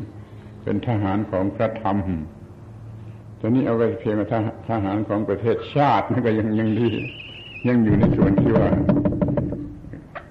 [0.62, 1.96] เป็นทหารของพระธรรม
[3.40, 4.28] ตอนนี้เอาไปเพียงว่า
[4.68, 6.88] ทหารของประเทศชาตินั่นก็ยังยังดี
[7.68, 8.68] ยังอยู่ในส่วนที่ว่า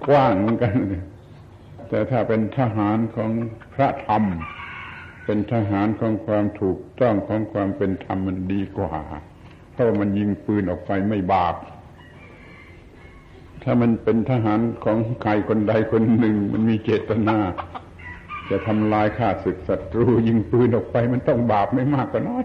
[0.06, 0.74] กว้างเหมือนกัน
[1.88, 3.30] แต่ถ้าเป็นทหารของ
[3.74, 4.24] พระธรรม
[5.24, 8.94] เป็นทหารของความถูกต้องของความเป็นธรรมมันดีกว่า
[9.72, 11.54] เพราะมันยิงปืนออกไปไม่บาป
[13.62, 17.36] ถ้ามันเป็นทหารของใครคนใดคนหนึ่ง มันมีเจตนา
[18.50, 22.44] จะทำลายข้าศึกศัตรู ยิงปืนออกไปมันต้องบาปไม่มากก็น้อย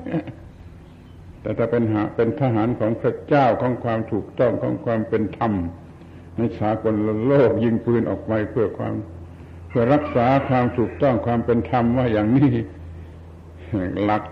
[1.41, 5.53] แต่ถ้าเป็นหาเป็นทหารของพระเจ้าของความถูกต้องของความเป็นธรรม
[6.37, 8.95] ในสากลโลกยิงปืนออกไปเพื่อความ
[9.71, 12.51] เพื่อรักษาความถูกต้องความเป็นธรรมว่าอย่างนี้
[14.03, 14.23] หลัก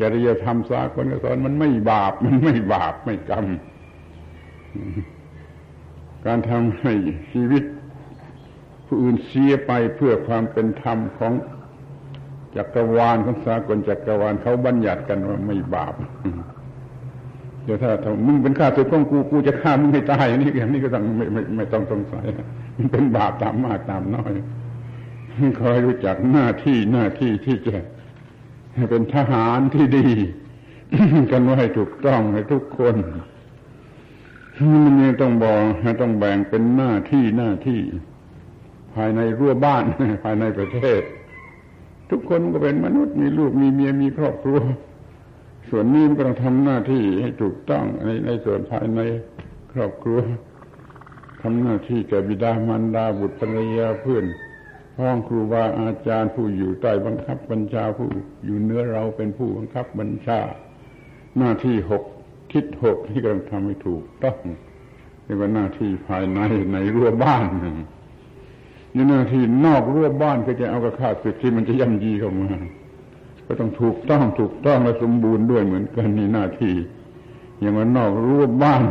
[0.00, 3.46] จริยธรรมสากลก็สอนมันไม่บาป มันไม่บาปไม่กรรม
[6.26, 6.92] การทำให้
[7.32, 7.64] ชีวิต
[8.86, 11.32] ผู้อื่นเสียไปเพื่อความเป็นธรรมของ
[12.56, 15.94] จักรวาลของสากลจักรวาลเขาบัญญัติกันว่าไม่บาป
[17.64, 22.26] เดี๋ยวถ้าถ้ามึงเป็นข้าศึกของกูกูจะฆ่ามึงให้ตายนี่อย่างนี้ก็ต้องไม่ไม่ไม่ต้องสงสัย
[22.76, 24.32] มันเป็นบาปตามมากตามน้อย
[25.60, 27.76] คอยรู้จักหน้าที่หน้าที่ที่จะ
[28.90, 30.08] เป็นทหารที่ดี
[31.30, 32.96] กันว่าให้ถูกต้องให้ทุกคน
[34.84, 35.60] มันยังต้องบอก
[36.00, 37.80] ต้องแบ่งเป็นหน้าที่หน้าที่
[38.94, 39.84] ภายในรั้วบ้าน
[40.24, 41.02] ภายในประเทศ
[42.10, 44.60] ทุกคนก็เป็นมนุษย์มีลูกมีเมียมีครอบครัว
[45.70, 49.00] ส่วนนี้มันก็ต้องทำหน้าที่ให้ถูกต้องในในส่วนภายใน
[49.72, 50.18] ครอบครัว
[51.42, 54.24] ทำหน้าที่แก่บิดามารดาบุตรภรรยาเพื่อน
[54.96, 58.08] พ้องครูบาอาจารย์ผู้อยู่ใต้บังคับบัญชาผู้
[58.44, 60.40] อยู่เนื้อเราเป็นผู้บังคับบัญชา
[61.38, 62.02] หน้าที่หก
[62.52, 64.38] คิดหกที่กำลังทำให้ถูกต้อง
[65.24, 66.38] เรียกว่าหน้าที่ภายใน
[66.72, 67.46] ในรั้วบ้าน
[68.94, 72.48] นี่หน้าที่นอกรั้วบ้านก็จะเอากระคาศึกที่มันจะย่ำยีเข้ามา
[73.46, 76.74] ก็ต้องถูกต้องถูกต้องและสมบูรณ์ด้วยเหมือนกันนี่หน้าที่
[77.60, 78.84] อย่างว่านอกรั้วบ้าน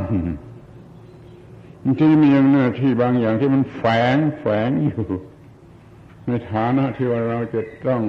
[2.00, 3.84] ที่มีอย่างหน้าที่บางอย่างที่มันแฝ
[4.15, 5.06] งแฝงอยู่
[6.28, 8.04] ในฐานะที่ว่าเราจะต้อง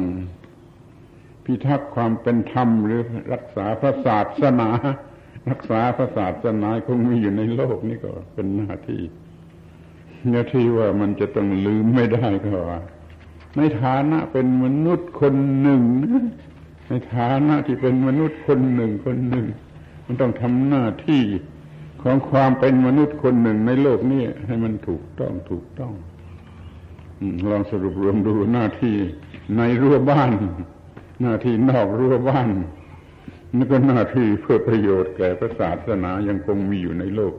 [1.44, 3.00] พิทักษ์ความเป็นธรรมหรือ
[3.32, 4.70] รักษาพระศาสนา
[5.50, 9.02] รักษาพระศาสนาคงมีอยู่ในโลกนี้ก็เป็นหน้าที่
[10.30, 12.80] หน้าที่ว่ามันจะต้องลืมไม่ได้ก็ว่า
[13.56, 15.82] ในฐานะเป็นมนุษย์คนหนึ่ง
[16.88, 19.46] ในฐานะที่เป็นมนุษย์คนหนึ่งคนหนึ่ง
[20.06, 21.22] มันต้องทำหน้าที่
[22.02, 25.94] ของความเป็นมนุษย์คนหนึ่งในโลกนี้ให้มันถูกต้องถูกต้อง
[27.50, 28.96] ลองสรุปรวมดูหน้าที่
[29.56, 30.30] ในรั้วบ้าน
[31.22, 32.48] หน้าที่นอกรั้วบ้าน
[33.56, 37.34] นี่ก็หน้าที่เพื่อประโยชน์แก่พระศาสนายังคงมีอยู่ในโลก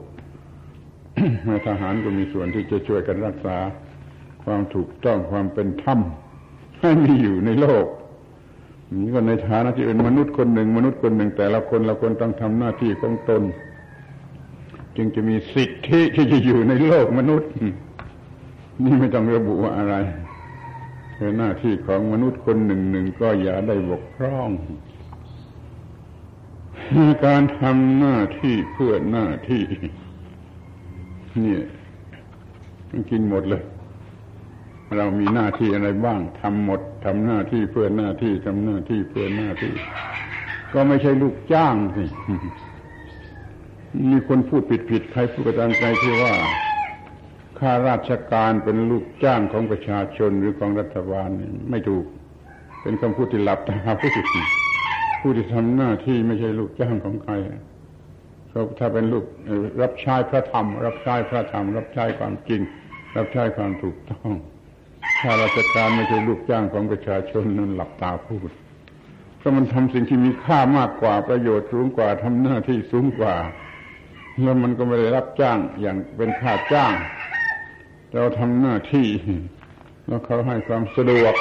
[1.67, 3.57] ทหารก็มีส่วนที่จะช่วยกันรักษา
[4.43, 5.99] ความถูกต้องความเป็นธรรม
[6.79, 7.85] ให้มีอยู่ในโลก
[9.01, 13.41] นี่ก็ในฐานะที่เป็นมนุษย์คนหนึ่ง มนุษย์คนหนึ่ง แต่ละคนละคนต้องทำหน้าที่ของตน
[14.97, 17.49] จึงจะมีสิทธิที่จะอยู่ในโลกมนุษย์
[18.83, 19.95] นี่ไม่ต้องระบุว่าอะไร
[21.15, 24.51] เป็นหน้าที่ของมนุษย์คนหนึ่งหนึ่งก็อย่าได้บกพร่อง
[27.25, 29.63] การทำหน้าที่เพื่อหน้าที่
[31.45, 31.57] นี่
[32.89, 33.63] มันกินหมดเลย
[34.97, 39.73] เรามีหน้าที่อะไรบ้างทำหมดทำหน้าที่เพื่อหน้าที่ทำหน้าที่เพื่อหน้าที่
[40.73, 42.05] ก็ไม่ใช่ลูกจ้างสิ
[44.11, 46.33] มีคนพูดผิดๆใครพูดกระตามใจที่ว่า
[47.59, 51.29] ข้าราชการเป็นลูกจ้างของประชาชนหรือของรัฐบาล
[51.71, 52.05] ไม่ถูก
[52.81, 54.25] เป็นคำพูดที่หลับตาผู้ที่
[55.21, 57.33] ผู้ที่ทำหน้าที่ไม่ใช่ลูกจ้างของใคร
[58.49, 59.25] เขาถ้าเป็นลูก
[59.81, 62.61] รับใช้พระธรรม รับใช้พระธรรม รับใช้ความจริง
[63.17, 64.31] รับใช้ความถูกต้อง
[65.21, 68.49] ข้าราชการไม่ใช่ลูกจ้างของประชาชนนั่นหลับตาพูด
[69.37, 73.35] เพราะมันทำสิ่งที่มีค่ามากกว่าประโยชน์สูงกว่าทำหน้าที่สูงกว่า
[74.43, 76.93] แล้วมันก็ไม่ได้รับจ้างอย่างเป็นค่าจ้าง
[78.15, 79.07] เราทำหน้าที่
[80.07, 81.33] แล้วเขาให้ความสะดวก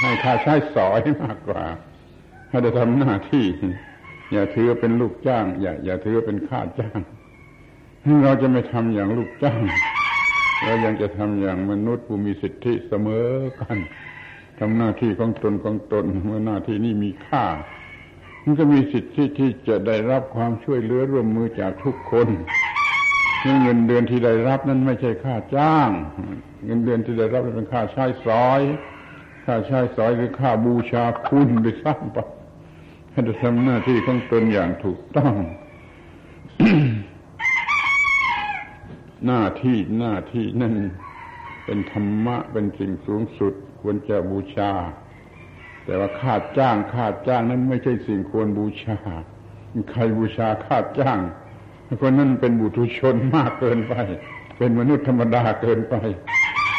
[0.00, 1.64] ให้ค่าใช้สอยมากกว่า
[2.48, 3.46] ให้ได้ทำหน้าที่
[4.32, 6.98] อย่าถือเป็นลูกจ้าง อย่า อย่าถือเป็นค่าจ้าง
[8.24, 9.60] เราจะไม่ทำอย่างลูกจ้าง
[10.64, 13.28] เรายังจะทำอย่างมนุษย์ผู้มีสิทธิเสมอ
[13.60, 13.76] กัน
[14.58, 17.44] ทำหน้าที่ของตนของตนเมื่อหน้าที่นี้มีค่า
[18.44, 22.28] มันก็มีสิทธิที่จะได้รับความช่วยเหลือร่วมมือจากทุกคน
[23.62, 25.90] เงินเดือนที่ได้รับนั้นไม่ใช่ค่าจ้าง
[26.64, 28.60] เงินเดือนที่ได้รับเป็นค่าใช้สอย
[29.44, 32.18] ค่าใช้สอยหรือค่าบูชาคุณไปสร้างไป
[33.12, 35.34] ให้ทำหน้าที่ของตนอย่างถูกต้อง
[39.26, 40.74] หน้าที่หน้าที่นั่น
[41.64, 44.72] เป็นธรรมะเป็นสิ่งสูงสุดควรจะบูชา
[45.84, 48.98] แต่ว่าค่าจ้างค่าจ้างนั้นไม่ใช่สิ่งควรบูชา
[49.90, 51.18] ใครบูชาค่าจ้าง
[52.00, 53.94] คนนั้นเป็นบุตุชนมากเกินไป
[54.58, 55.94] เป็นมนุษย์ธรรมดาเกินไป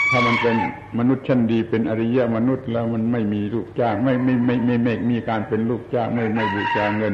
[0.09, 0.55] ถ้ามันเป็น
[0.99, 7.13] มนุษย์ชั้นดีเป็นอริยมนุษย์แล้วมันไม่มีลูกจ้าง ไม่ไม่ไม่ไม่ไม่มีการเป็นลูกจ้างไม่ไม่บูชาเงิน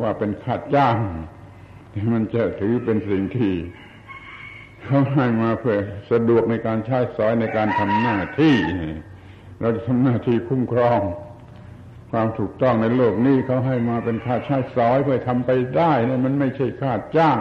[0.00, 0.96] ว่าเป็นค่าจ้าง
[2.12, 3.52] มันจะถือเป็นสิ่งที่
[4.84, 5.78] เขาให้มาเพื่อ
[6.10, 8.56] สะดวกในการใช้สอยในการทำหน้าที่
[9.60, 11.00] เราจะทำหน้าที่คุ้มครอง
[12.18, 17.38] ความถูกต้องในโลกนี้เขาให้มาเป็นค่าใช้สอยเพื่อทำไปได้นี่มันไม่ใช่ค่าจ้าง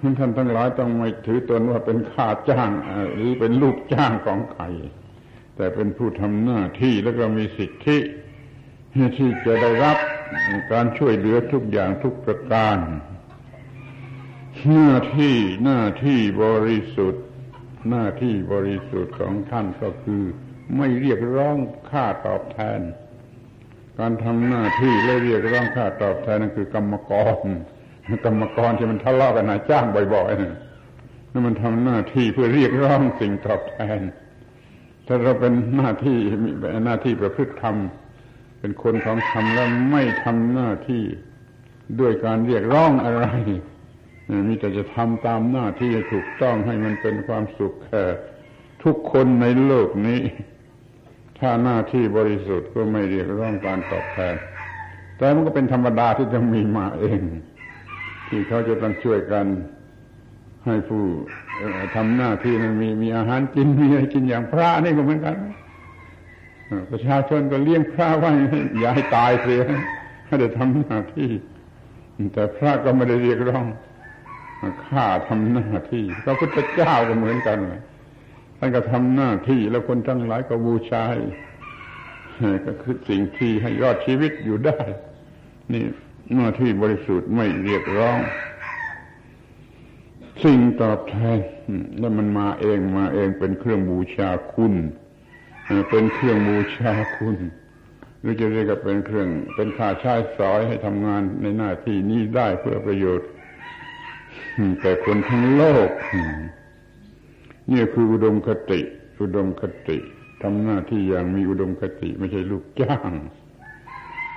[0.00, 2.70] ท่านทั้งหลายต้องไม่ถือตนว่าเป็นค่าจ้าง
[3.14, 4.64] หรือเป็นลูกจ้างของใคร
[5.56, 7.98] แต่เป็นผู้ทำหน้าที่แล้วก็มีสิทธิ
[9.16, 9.98] ที่จะได้รับ
[10.72, 12.76] การช่วยเหลือทุกอย่างทุกประการ
[14.68, 17.24] หน้าที่หน้าที่บริสุทธิ์
[17.90, 20.22] หน้าที่บริสุทธิ์ของท่านก็คือ
[20.76, 21.56] ไม่เรียกร้อง
[21.90, 22.80] ค่าตอบแทน
[23.98, 27.38] การทำหน้าที่และเรียกร้องค่าตอบแทนนั่นคือกรรมกร
[28.24, 30.40] กรรมกรที่มันทะเลาะกันนายจ้างบ่อยๆ
[31.32, 34.00] นั่นมันทำหน้าที่เพื่อเรียกร้องสิ่งตอบแทน
[35.06, 36.50] ถ้าเราเป็นหน้าที่มี
[36.86, 37.76] หน้าที่ประพฤติธรรม
[38.58, 41.04] เป็นคนของธรรมแล้วไม่ทำหน้าที่
[42.00, 43.26] ด้วยการเรียกร้องอะไร
[44.48, 48.04] มีแต่จะทำตามหน้าที่ถูกต้องให้มันเป็นความสุขแก่
[48.84, 50.20] ทุกคนในโลกนี้
[51.42, 54.34] ถ้าหน้าที่บริสุทธิ์ก็ไม่เรียกร้องการตอบแทน
[55.18, 57.20] แต่มันก็เป็นธรรมดาที่จะมีมาเอง
[58.28, 59.46] ที่เขาจะต้องช่วยกัน
[60.66, 61.04] ให้ผู้
[61.96, 65.36] ทำหน้าที่นั้นมีมีอาหารกินมีอะไรกินอย่างพระนี่ก็เหมือนกัน
[66.90, 68.30] ประชาชนก็เลี้ยงพระไว้
[68.80, 69.62] อย่าให้ตายเสีย
[70.26, 71.30] ให้ได้ทำหน้าที่
[72.34, 73.64] แต่พระก็ไม่ได้เรียกร้อง
[74.86, 77.80] ข้าทำหน้าที่พระพุทธเจ้าก็เหมือนกันเลย
[78.64, 81.04] ท่านก็ทำหน้าที่แล้วคนทั้งหลายก็บูชา
[82.66, 84.80] ก็คือสิ่งที่ให้ยอดชีวิตอยู่ได้
[85.72, 85.84] นี่
[86.34, 88.18] หน้าที่บริสุทธิ์ไม่เรียกร้อง
[90.44, 91.38] สิ่งตอบแทน
[91.98, 94.74] แล้วมันมาเองมาเองเป็นเครื่องบูชาคุณ
[95.90, 97.36] เป็นเครื่องบูชาคุณ
[98.20, 103.28] หรือจะเรียกว่าเป็นเครื่องเป็นค่าใช้สอยให้ทำงานในหน้าที่นี้ได้เพื่อประโยชน์
[104.80, 105.90] แต่คนทั้งโลก
[107.70, 108.80] นี่คืออุดมคติ
[109.20, 109.98] อุดมคติ
[110.42, 113.12] ทำหน้าที่อย่างมีอุดมคติไม่ใช่ลูกจ้าง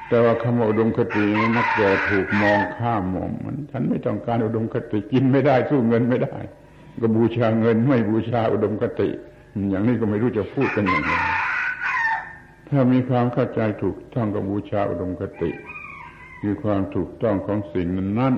[0.09, 6.37] แต่ว่าคำว่าอุดมคตินั้นักจะถูกมองข้ามมองมันฉันไม่ต้องการอุดมคติกินไม่ได้สู้เงินไม่ได้
[7.01, 9.09] ก็บูชาเงินไม่บูชาอุดมคติ
[9.69, 11.13] อย่างนี้ก็ไม่รู้จะพูดกันอย่างไร
[12.69, 15.51] ถ้ามีความเข้าใจถูกต้องกับบูชาอุดมคติ
[16.41, 18.35] คือความถูกต้องของสิ่งนั้นนน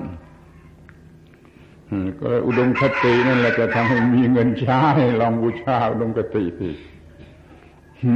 [2.20, 4.80] ก็อุดมคตินั่นแหละจะทำให้มีเงินใช้
[5.20, 6.70] ลองบูชาอุดมคติสิ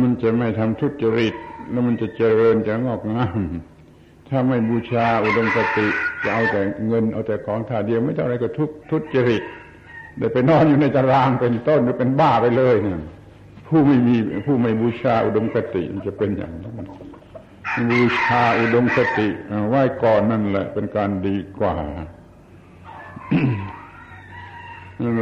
[0.02, 1.34] มันจะไม่ทำทุจริต
[1.70, 3.40] แล้วมันจะเจริญจะงอกงาม
[4.28, 5.86] ถ้าไม่บูชาอุดมคติ
[6.22, 9.42] จะเอาแต่เงินเอาแต่ของท่าเดียวไม่ต้องอะไรก็ทุกทุจริต
[10.18, 13.00] ได้ไปนอนอยู่ในตารางเป็นต้นหรือเป็นบ้าไปเลยเนี่ย
[13.68, 16.74] ผู้ไม่มีผู้ไม่บูชาอุดมคติมันจะเป็นอย่างนั้น
[17.90, 19.28] บูชาอุดมคติ
[19.68, 21.74] ไหว้ก่อนนั่นแหละเป็นการดีกว่า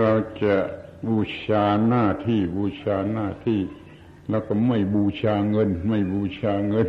[0.01, 0.55] เราจะ
[1.09, 3.61] บูชาหน้าที่บูชาหน้าที่
[4.31, 6.88] แล้วก็ไม่บูชาเงิน ไม่บูชาเงิน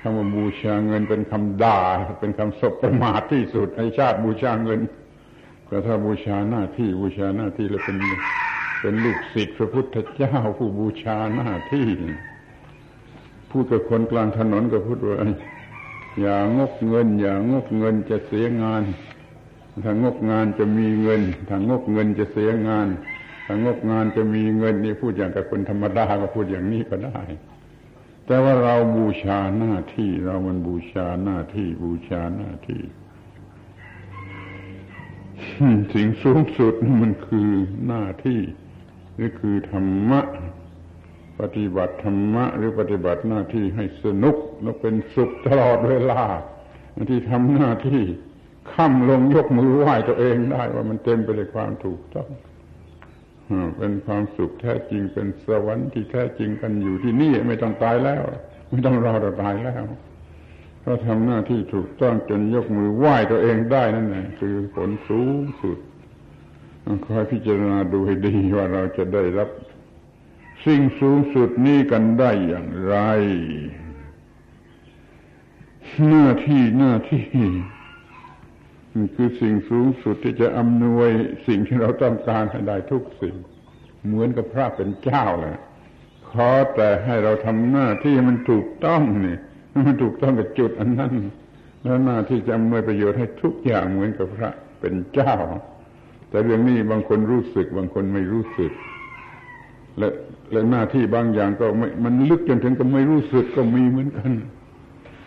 [0.00, 1.80] คำว่าบูชาเงินเป็นคำด่า
[2.20, 4.80] เป็นคำสบประมาทที่สุดในชาติบูชาเงิน
[5.68, 7.96] ก็ถ้าบูชาหน้าที่บูชาหน้าที่แล้วเป็น
[8.80, 11.86] เป็นลูกศิษย์พระพุทธเจ้า ผู้บูชาหน้าที่
[13.50, 15.16] พูดกับคนกลางถนนก็พูดว่า
[16.20, 18.82] อย่างกเงิน อย่างกเงินจะเสียงาน
[19.84, 22.88] ถ้างกงานจะมีเงินถ้างกเงินจะเสียงาน
[23.46, 27.20] ถ้างกงานจะมีเงินนี่พูดอย่างกับคนธรรมดาก็พูดอย่างนี้ก็ได้
[28.26, 32.82] แต่ว่าเราบูชาหน้าที่ เรามันบูชาหน้าที่บูชาหน้าที่
[35.92, 37.50] สิ่งสูงสุดมันคือ
[37.86, 38.40] หน้าที่
[39.20, 40.20] นี่คือธรรมะ
[41.40, 46.22] ปฏิบัติธรรมะ หรือปฏิบัติหน้าที่ให้สนุกแล้วเป็นสุขตลอดเวลา
[47.10, 48.02] ที่ทำหน้าที่
[48.74, 52.28] ค่ำลงยกมือไหว้ตัวเองได้ว่ามันเต็มไปด้วยความถูกต้อง
[53.76, 58.22] เป็นความสุขแท้จริงเป็นสวรรค์ที่แท้จริงกันอยู่ที่นี่ไม่ต้องตายแล้ว
[58.70, 59.82] ไม่ต้องรอเราตายแล้ว
[60.80, 65.78] เพราะทำหน้าที่ถูกต้องจนยกมือไหว้ตัวเองได้นั่นแหละคือผลสูงสุด
[67.06, 69.48] คอยพิจารณาดูให้ดีว่าเราจะได้รับ
[70.64, 72.96] สิ่งสูงสุดนี้กันได้อย่างไร
[76.08, 77.26] หน้าที่หน้าที่
[79.14, 81.08] คือสิ่งสูงสุดที่จะอำนวย
[81.46, 83.34] สิ่งที่เราต้องการให้ได้ทุกสิ่ง
[84.06, 85.56] เหมือนกับพระเป็นเจ้าแหละ
[86.30, 89.36] ขอแต่ให้เราทำหน้าที่มันถูกต้องนี่
[89.86, 91.14] มันถูกต้องกับจุดอันนั้น
[91.82, 95.34] แล้วหน้าที่จะอำนวยประโยชน์ให้ทุกอย่างเหมือนกับพระเป็นเจ้า
[96.30, 98.72] แต่เรื่องนี้บางคนรู้สึก บางคนไม่รู้สึก
[99.98, 100.08] และ
[100.52, 104.30] และหน้าที่บางอย่างก็ไม่มันลึกจนถึงกับไม่รู้สึกก็มีเหมือนกัน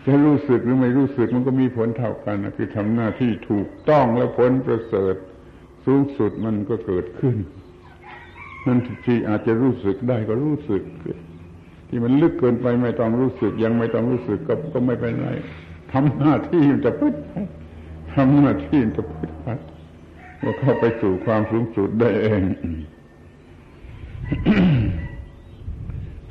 [0.06, 5.14] จะรู้สึกหรือไม่รู้สึกมันก็มีผลเท่ากันนะคือทำหน้าที่ถูกต้องและผลประเสริฐ
[5.86, 7.36] สูงสุดมันก็เกิดขึ้น
[8.66, 10.82] นั่นที่อาจจะรู้สึกได้ก็รู้สึก
[11.88, 15.30] ที่มันลึกเกินไปไม่ต้องรู้สึก ยังไม่ต้องรู้สึกก็ก็ไม่เป็นไร
[15.92, 17.14] ทำหน้าที่มันจะพึ่ง
[18.14, 19.58] ทำหน้าที่มันจะพึ่งพัด
[20.42, 22.42] ว่าเข้าไปสู่ความสูงสุดได้เอง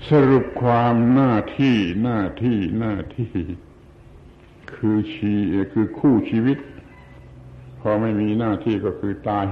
[0.07, 3.31] สรุปความหน้าที่หน้าที่หน้าที่
[4.73, 5.33] คือชี
[5.73, 6.57] คือคู่ชีวิต
[7.81, 9.45] พอไม่มีหน้าที่ก็คือตาย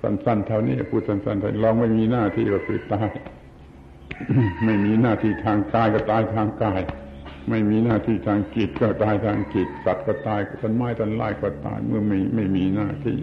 [0.00, 3.08] สั้นๆเท่านี้พูดสั้นๆเท่านี้ลองไม่มีหน้าที่ก็คือตาย
[4.64, 6.80] ไม่มีหน้าที่ทางกายก็ตายทางกาย
[7.50, 13.18] ไม่มีหน้าที่ทางจิตก็ตายทางจิตสัตว์ก็ตายต้นไม้ต้นไม้ก็ตาย เมื่อไม่ไม่มีหน้าที่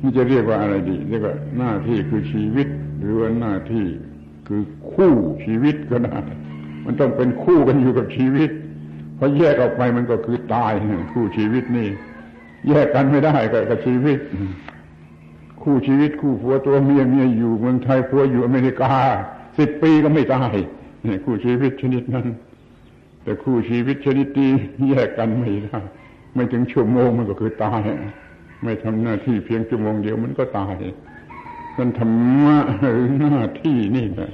[0.00, 2.68] นี่จะเรียกว่าอะไรดีเรียกว่าหน้าที่คือชีวิต
[3.00, 3.86] หรือว่าหน้าที่
[4.52, 6.18] คือคู่ชีวิตก็ได้
[6.84, 8.50] มันต้องเป็นคู่กันอยู่กับชีวิต
[9.16, 10.72] เพราะแยกออกไปมันก็คือตาย
[11.12, 11.88] คู่ชีวิตนี่
[12.68, 13.34] แยกกันไม่ได้
[13.70, 14.18] กับชีวิต
[15.62, 18.92] คู่ชีวิตคู่ผัวตัวเมียเมียอยู่เมืองไทยผัวอยู่อเมริกา
[19.58, 20.52] สิบปีก็ไม่ตาย
[21.06, 22.26] นี่คู่ชีวิตชนิดนั้น
[23.22, 24.50] แต่คู่ชีวิตชนิดนี้
[24.88, 25.78] แยกกันไม่ได้
[26.34, 27.80] ไม่ถึงชั่วโมงมันก็คือตาย
[28.62, 30.74] ไม่ทำหน้าที่เพียงชั่วโมงเดียวมันก็ตาย
[31.78, 32.12] มันธรร
[32.44, 34.32] มะหรือหน้าที่นี่แหละ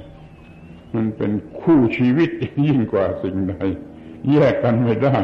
[0.95, 2.29] มันเป็นคู่ชีวิต
[2.65, 3.53] ยิ่งกว่าสิ่งใด
[4.31, 5.19] แยกกันไม่ได้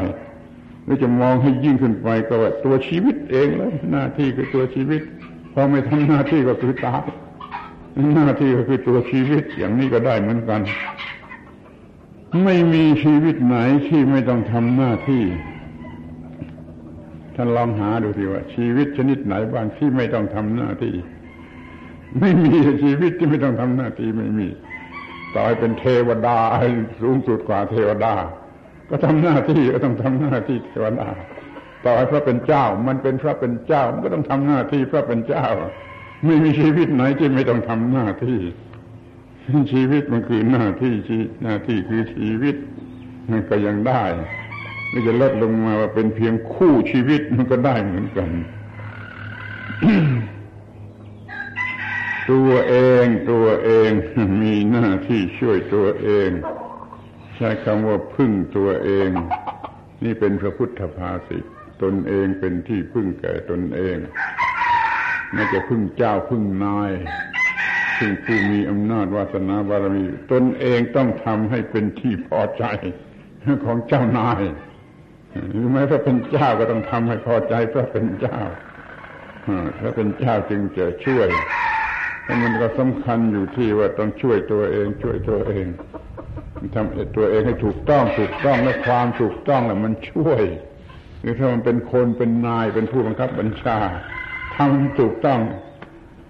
[0.84, 5.02] หรือจะมองให้ยิ่งขึ้นไปก็ว่าตัวชีวิตเองเลยหน้าที่คือตัวชีวิต
[5.54, 7.04] พอไม่ทำหน้าที่ก็คือตาย
[8.16, 10.62] หน้าที่ก็คือตัวชีวิตอย่างนี้ก็ได้เหมือนกัน
[12.44, 15.24] ไม่มีชีวิตไหนที่ไม่ต้องทำหน้าที่
[17.36, 20.94] ท่านลองหาดูสิว่าชีวิตชนิดไหนบ้างที่ไม่ต้องทำหน้าที่
[22.20, 22.52] ไม่มี
[22.84, 24.48] ชีวิตที่ไม่ต้องทำหน้าที่ไม่มี
[25.34, 26.38] ต่อให้เป็นเทวดา
[27.02, 28.14] สูงสุดกว่าเทวดา
[28.90, 31.08] ก็ทำหน้าที่ก็ต้องทำหน้าที่เทวดา
[31.86, 35.46] ต่อให้พระเป็นเจ้า มันเป็นพระเป็นเจ้ามันก็ต้องทำหน้าที่พระเป็นเจ้า
[36.26, 38.40] ไม่มีชีวิตไหนที่ไม่ต้องทำหน้าที่
[39.72, 42.56] ชีวิตมันคือหน้าที่ชีหน้าที่คือชีวิต
[43.32, 44.04] มันก็ยังได้
[44.90, 48.30] ไม่จะลดลงมาว่าเป็นเพียงคู่ชีวิตมันก็ได้เหมือนกัน
[52.32, 53.92] ตัวเองตัวเอง
[54.42, 56.30] มีหน้าที่ช่วยตัวเอง
[57.36, 59.10] ใช้คำว่าพึ่งตัวเอง
[60.04, 61.44] นี่เป็นพระพุทธภาษิต
[61.84, 63.98] ตนเองเป็นที่พึ่งแก่ตนเอง
[65.34, 66.92] ไม่จะพึ่งเจ้าพึ่งนาย
[67.98, 72.66] ซึ่งผู้มีอำนาจวาสนาบารมี ตนเองต้องทำให้เป็นที่พอใจ
[73.66, 74.44] ของเจ้านาย
[75.52, 78.40] หรือแม้ถ้าเป็นเจ้าก็ต้องทำให้พอใจพราะเป็นเจ้า
[79.80, 81.28] ถ้าเป็นเจ้าจึงจะช่วย
[82.44, 85.68] มันก็สำคัญอยู่ที่ว่าต้องช่วยตัวเอง ช่วยตัวเอง
[86.76, 90.44] ทำตัวเองให้ถูกต้องถูกต้องและความถูกต้องแหละมันช่วย
[91.22, 93.78] หรือถ้ามันเป็นคนเป็นนายเป็นผู้บังคับบัญชา
[94.56, 95.40] ทำถูกต้อง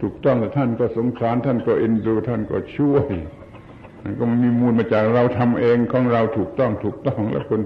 [0.01, 3.05] ถูกต้องแต่ท่านก็สงสารท่านก็เอ็นดูท่านก็ช่วย
[4.03, 7.61] มันก็มีมูลมาจากเราทำเองของเราถูกต้องถูกต้อง แล้วคน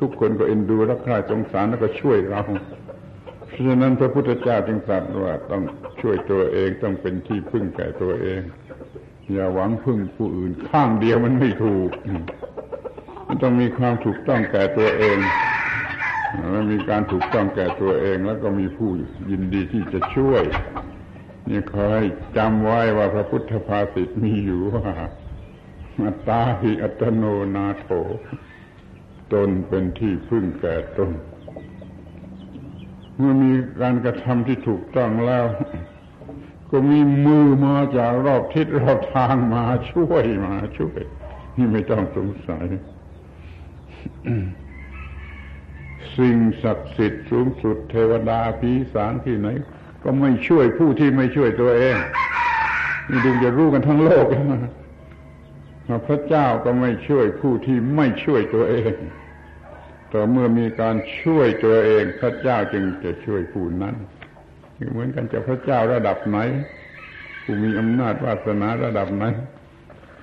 [0.00, 2.42] ทุกคนก็เอ็นดูรักใคร่สงสารแล้วก็ช่วยเรา
[3.50, 5.62] เพราะฉะนั้นพระพุทธเจ้าจึงตรัสว่าต้อง
[6.00, 8.40] ช่วยตัวเองต้องเป็นที่พึ่งแก่ตัวเอง
[9.32, 11.90] อย่าหวังพึ่งผู้อื่น ข้างเดียวมันไม่ถูก
[13.26, 15.18] มันต้องมีความถูกต้องแก่ตัวเอง
[16.50, 18.90] แล้วมีการถูกต้องแก่ตัวเอง แล้วก็มีผู้
[19.30, 20.42] ยินดีที่จะช่วย
[21.48, 22.02] นี่คอย
[22.36, 24.92] จำไว้ว่าพระพุทธภาษิตมีอยู่ว่า
[26.04, 27.24] อัตตาหิอัตโน
[27.54, 27.88] นาโถ
[29.32, 31.10] ตนเป็นที่พึ่งแก่ตน
[33.20, 35.44] เมื่อมีการกระทำที่ถูกต้องแล้ว
[36.70, 41.00] ก็มีมือมาจากรอบทิศรอบทางมาช่วยมาช่วย
[41.56, 42.66] นี่ไม่ต้องสงสัย
[46.16, 49.48] สิ่งศักดิ์สิทธิ์สูงสุดเทวดาผีสารที่ไหน
[50.02, 51.96] ก็ไม่ช่วยผู้ที่ไม่ช่วยตัวเอง
[53.08, 54.26] นี่ดูจะรู้กันทั้งโลก
[56.06, 58.92] พระเจ้าก็ไม่ช่วยผู้ที่ไม่ช่วยตัวเอง
[60.10, 63.94] แต่เมื่อมีการช่วยตัวเองพระเจ้าจึงจะช่วยผู้นั้น
[64.92, 66.38] เหมือนกันจะพระเจ้าระดับไหน
[67.42, 69.24] ผู้มีอำนาจวาสนาระดับไหน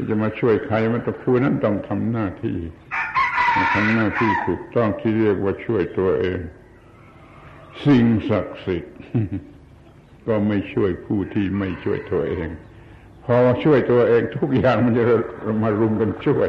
[0.10, 2.58] จะมาช่วยใครมันต้องผู้นั้นต้องทำหน้าที่
[3.74, 6.40] ทำหน้าที่ถูกต้องที่เรียกว่าช่วยตัวเอง
[7.86, 8.96] สิ่งศักดิ์สิทธิ์
[10.28, 12.50] ก็ไม่ช่วยผู้ที่ไม่ช่วยตัวเอง
[13.26, 15.04] พอช่วยตัวเองทุกอย่างมันจะ
[15.64, 16.48] มารุมกันช่วย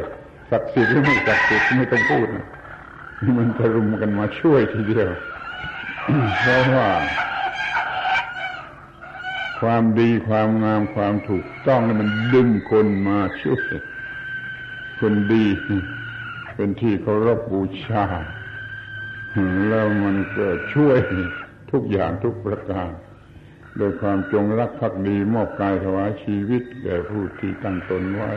[0.51, 2.45] ศักดิ์สิทธิ์หรือไม่ศักดิ์สิทธิ์ไม่ต้องพูดนะ
[3.37, 5.11] มันจะรุมกันมาช่วยทีเดียว
[6.39, 6.87] เพราะว่า
[9.59, 13.73] ความดีความงามความถูกต้องนี่มันดึงคนมาช่วย
[14.99, 15.45] คนดี
[16.55, 18.03] เป็นที่เคารพบูชา
[19.67, 20.97] แล้วมันก็ช่วย
[21.71, 22.89] ทุกอย่างทุกประการ
[23.77, 28.31] โดยความจงรักภักดีมอบกายถวายชีวิตแก่ผู้ที่ตั้งตนไว้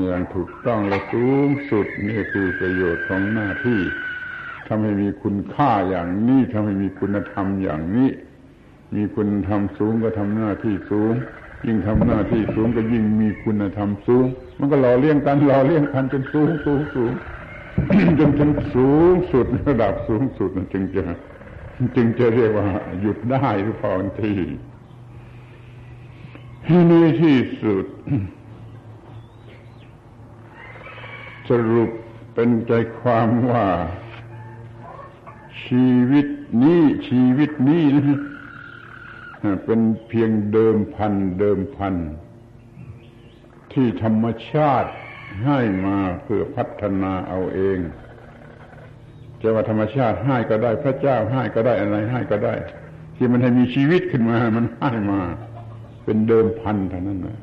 [0.00, 3.80] อย่างถูกต้องและสูงสุดนี่คือประโยชน์ของหน้าที่
[4.66, 8.08] ทำให้มีคุณค่าอย่างนี้ทำให้มีคุณธรรมอย่างนี้
[8.94, 11.14] มีคุณธรรมสูงก็ทำหน้าที่สูง
[11.66, 14.26] ยิ่งทำหน้าที่สูงก็ยิ่งมีคุณธรรมสูง
[14.58, 17.12] มันก็หล่อเลี้ยงกันหล่อเลี้ยงกันจนสูงสูงสูง
[18.18, 21.02] จนถึงสูงสุดระดับสูงสุดจึงจะ
[21.96, 22.66] จึงจะเรียกว่า
[23.00, 24.32] หยุดได้หรือพอที
[26.66, 27.86] ที่นี่ที่สุด
[31.48, 31.90] สรุป
[32.34, 33.66] เป็นใจความว่า
[35.64, 36.26] ชีวิต
[36.62, 37.84] นี้ชีวิตนี้
[39.64, 41.94] เป็นเพียงเดิมพันเดิมพัน
[43.72, 44.90] ที่ธรรมชาติ
[45.44, 47.78] ให้มาเพื่อพัฒนาเอาเอง
[49.40, 52.54] จะว่าธรรมชาติให้ก็ได้พระเจ้าให้ก็ได้อะไรให้ก็ได้
[53.16, 55.20] ที่มันให้มีชีวิตขึ้นมา มันให้มา
[56.04, 57.38] เป็นเดิมพันเท่านั้นนะ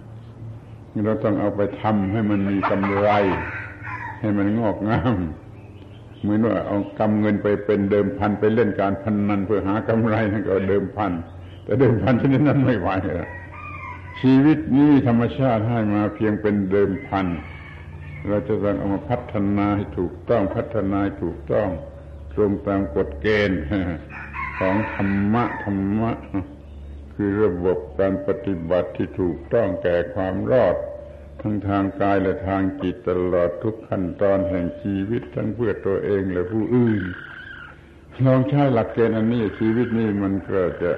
[1.06, 3.10] เราต้องเอาไปทำให้มันมีกำไร
[4.20, 5.16] ให้มันงอกงาม
[6.22, 11.12] เหมือนว่าเอากำเงินไปเป็นเดิมพันไปเล่นการพนนันเพื่อหากำไรนั่นก็เดิมพัน
[11.64, 12.90] แต่เดิมพันชนิดนั้นไม่ไหว
[14.22, 17.28] ชีวิตนี้ธรรมชาติให้มาเพียงเป็นเดิมพัน
[18.28, 21.68] เราจะต้องเอามาพัฒนาให้ถูกต้องพัฒนาถูกต้อง
[22.34, 23.62] ตรงตามกฎเกณฑ์
[24.60, 26.12] ของธรรมะธรรมะ
[27.14, 30.76] คือระบบการปฏิบัติที่ถูกต้องแก่ความรอด
[31.42, 37.04] ทั้งทางกายและทางจิตตลอดทุกขั้นตอนแห่งชีวิตทั้งเพื่อตัวเองและผู้อื่น
[38.26, 40.92] ลองใช้หลักเกณฑ์อันนี้ชีวิตนี้มันก็จะ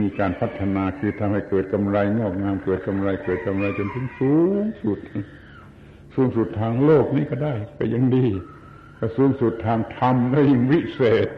[0.00, 4.98] มีการพัฒนาคือทำให้เกิดกำไรงอกงามเกิดกำไรเกิดกำไรจนถึงสูงสุด
[6.14, 8.26] สูงสุดทางโลกนี้ก็ได้ ก็ยังดี
[8.98, 11.28] ก็สูงสุดทางธรรมได้ยิ่งวิเศษ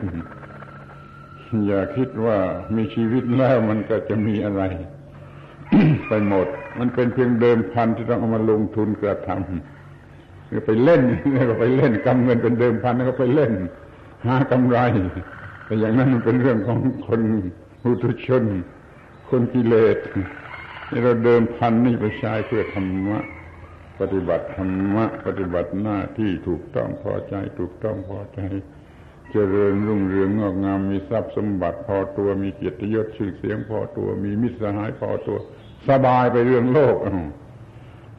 [1.66, 2.38] อย่าคิดว่า
[2.76, 4.62] มีชีวิตแล้วมันก็จะมีอะไร
[6.08, 6.46] ไปหมด
[6.78, 11.02] มันเป็นเพียงเดิมพันที่ต้องเอามาลงทุนกระทำก็ไปเล่น
[11.50, 13.52] ก็ไปเล่นกำเงินเป็นเดิมพันแล้วก็ไปเล่น
[14.26, 14.78] หากำไร
[15.64, 17.20] แต่อย่างนั้นมันเป็นเรื่องของคน
[17.82, 18.44] หุตุชน
[19.28, 19.98] คนกิเลส
[20.90, 23.18] นี่เราเดิมพันนี่ไปใช้เพื่อธรรมะ
[24.00, 28.40] ปฏิบัติธรรมะปฏิบัติหน้าที่ถูกต้องพอใจ ถูกต้องพอใจ
[29.36, 35.38] จริญรุ่งเรืองงอกงามมีทรัพย์สมบัติพอตัวมีเกียรติยศชื่อเสียงพอตัว มีมิตรสหายพอตัว
[35.88, 36.96] สบายไปเรื่องโลก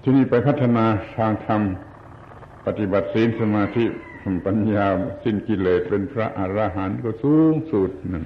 [0.02, 0.86] ที่นี่ไปพัฒนา
[1.18, 1.62] ทางธรรม
[2.66, 3.86] ปฏิบัติศีลสมาธิ
[4.46, 4.86] ปัญญา
[5.24, 8.26] สิ้นกิเลสเป็นพระอรหันต์ก็สูงสุดหนึ่ง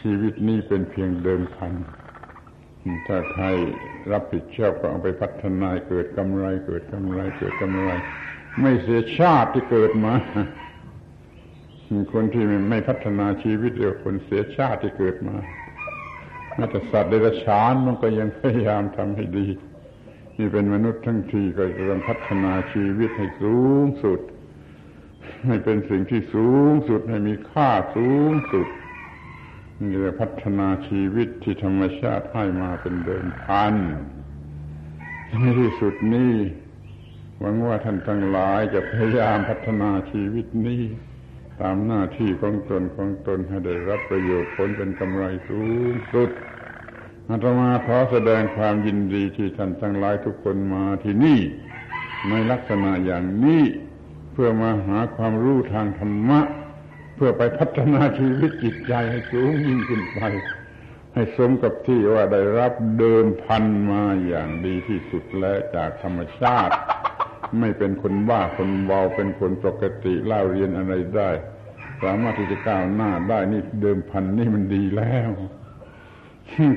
[0.00, 1.72] ชีวิตนี้เป็นเพียงเดิมพัน
[3.06, 3.44] ถ้าใคร
[4.12, 7.90] รับผิดชอบก็เอาไปพัฒนาเกิดกำไรเกิดกำไรเกิดกำไร
[8.60, 10.14] ไม่เสียชาติที่เกิดมา
[12.12, 15.36] คนที่ไม่พัฒนาชีวิตเรียกคนเสียชาติที่เกิดมา
[16.54, 19.46] แม้แต่สัตว์เดรัจฉานมันก็ยังพยายามทำให้ดี
[20.38, 24.20] นี่เป็นมนุษย์ทั้งทีก็จะต้องพัฒนาชีวิตให้สูงสุด
[25.46, 28.68] ให้เป็นสิ่งที่สูงสุดให้มีค่าสูงสุด
[29.78, 33.74] นี่จะพัฒนาชีวิตที่ธรรมชาติให้มาเป็นเดิมพัน
[35.40, 36.34] ในที่สุดนี้
[37.40, 40.82] หวังว่าท่านทั้งหลายจะพยายามพัฒนาชีวิตนี้
[41.60, 46.30] ตามหน้าที่ของตนของตนให้ได้รับประโยชน์ผลเป็นกำไรสูงสุด
[47.28, 51.40] อาตมาขอแสดงความยินดีที่ท่านทั้งหลายทุกคนมาที่นี่
[52.28, 53.62] ในลักษณะอย่างนี้
[54.32, 56.40] เพื่อมาหาความรู้ทางธรรมะ
[57.16, 60.20] เพื่อไปพัฒนาชีวิตจิตใจให้สูงยิ่งขึ้นไป
[61.14, 66.74] ให้สมกับที่ว่าได้รับเดินพันมาอย่างดีที่สุดแล้วจากธรรมชาติ
[67.60, 71.30] ไม่เป็นคนบ้าคนเบาเป็นคนปกติเล่าเรียนอะไรได้
[72.02, 75.30] สามารถที่จะก้าวหน้าได้นี่เดิมพันนี่มันดีแล้ว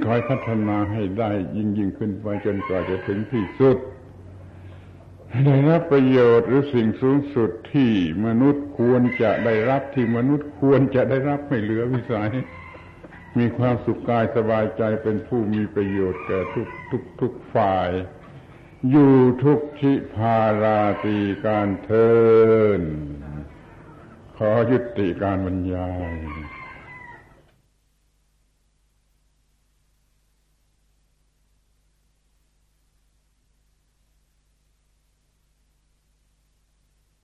[0.05, 3.77] คอยพัฒนาให้ได้ยิ่งยิ่งขึ้นไปจนกว่าจะถึงที่สุด
[5.45, 7.91] ได้รับประโยชน์หรือสิ่งสูงสุดที่
[8.25, 12.31] มนุษย์ควรจะได้รับที่มนุษย์ควรจะได้รับไม่เหลือวิสัย
[13.37, 17.89] มีความสุขกายสบายใจเป็นผู้มีประโยชน์แก่ทุกทุกทุกฝ่าย
[18.89, 22.11] อยู่ทุกทิพาราตีการเทิ
[22.79, 22.81] น
[24.37, 26.15] ขอยุติการบรรยาย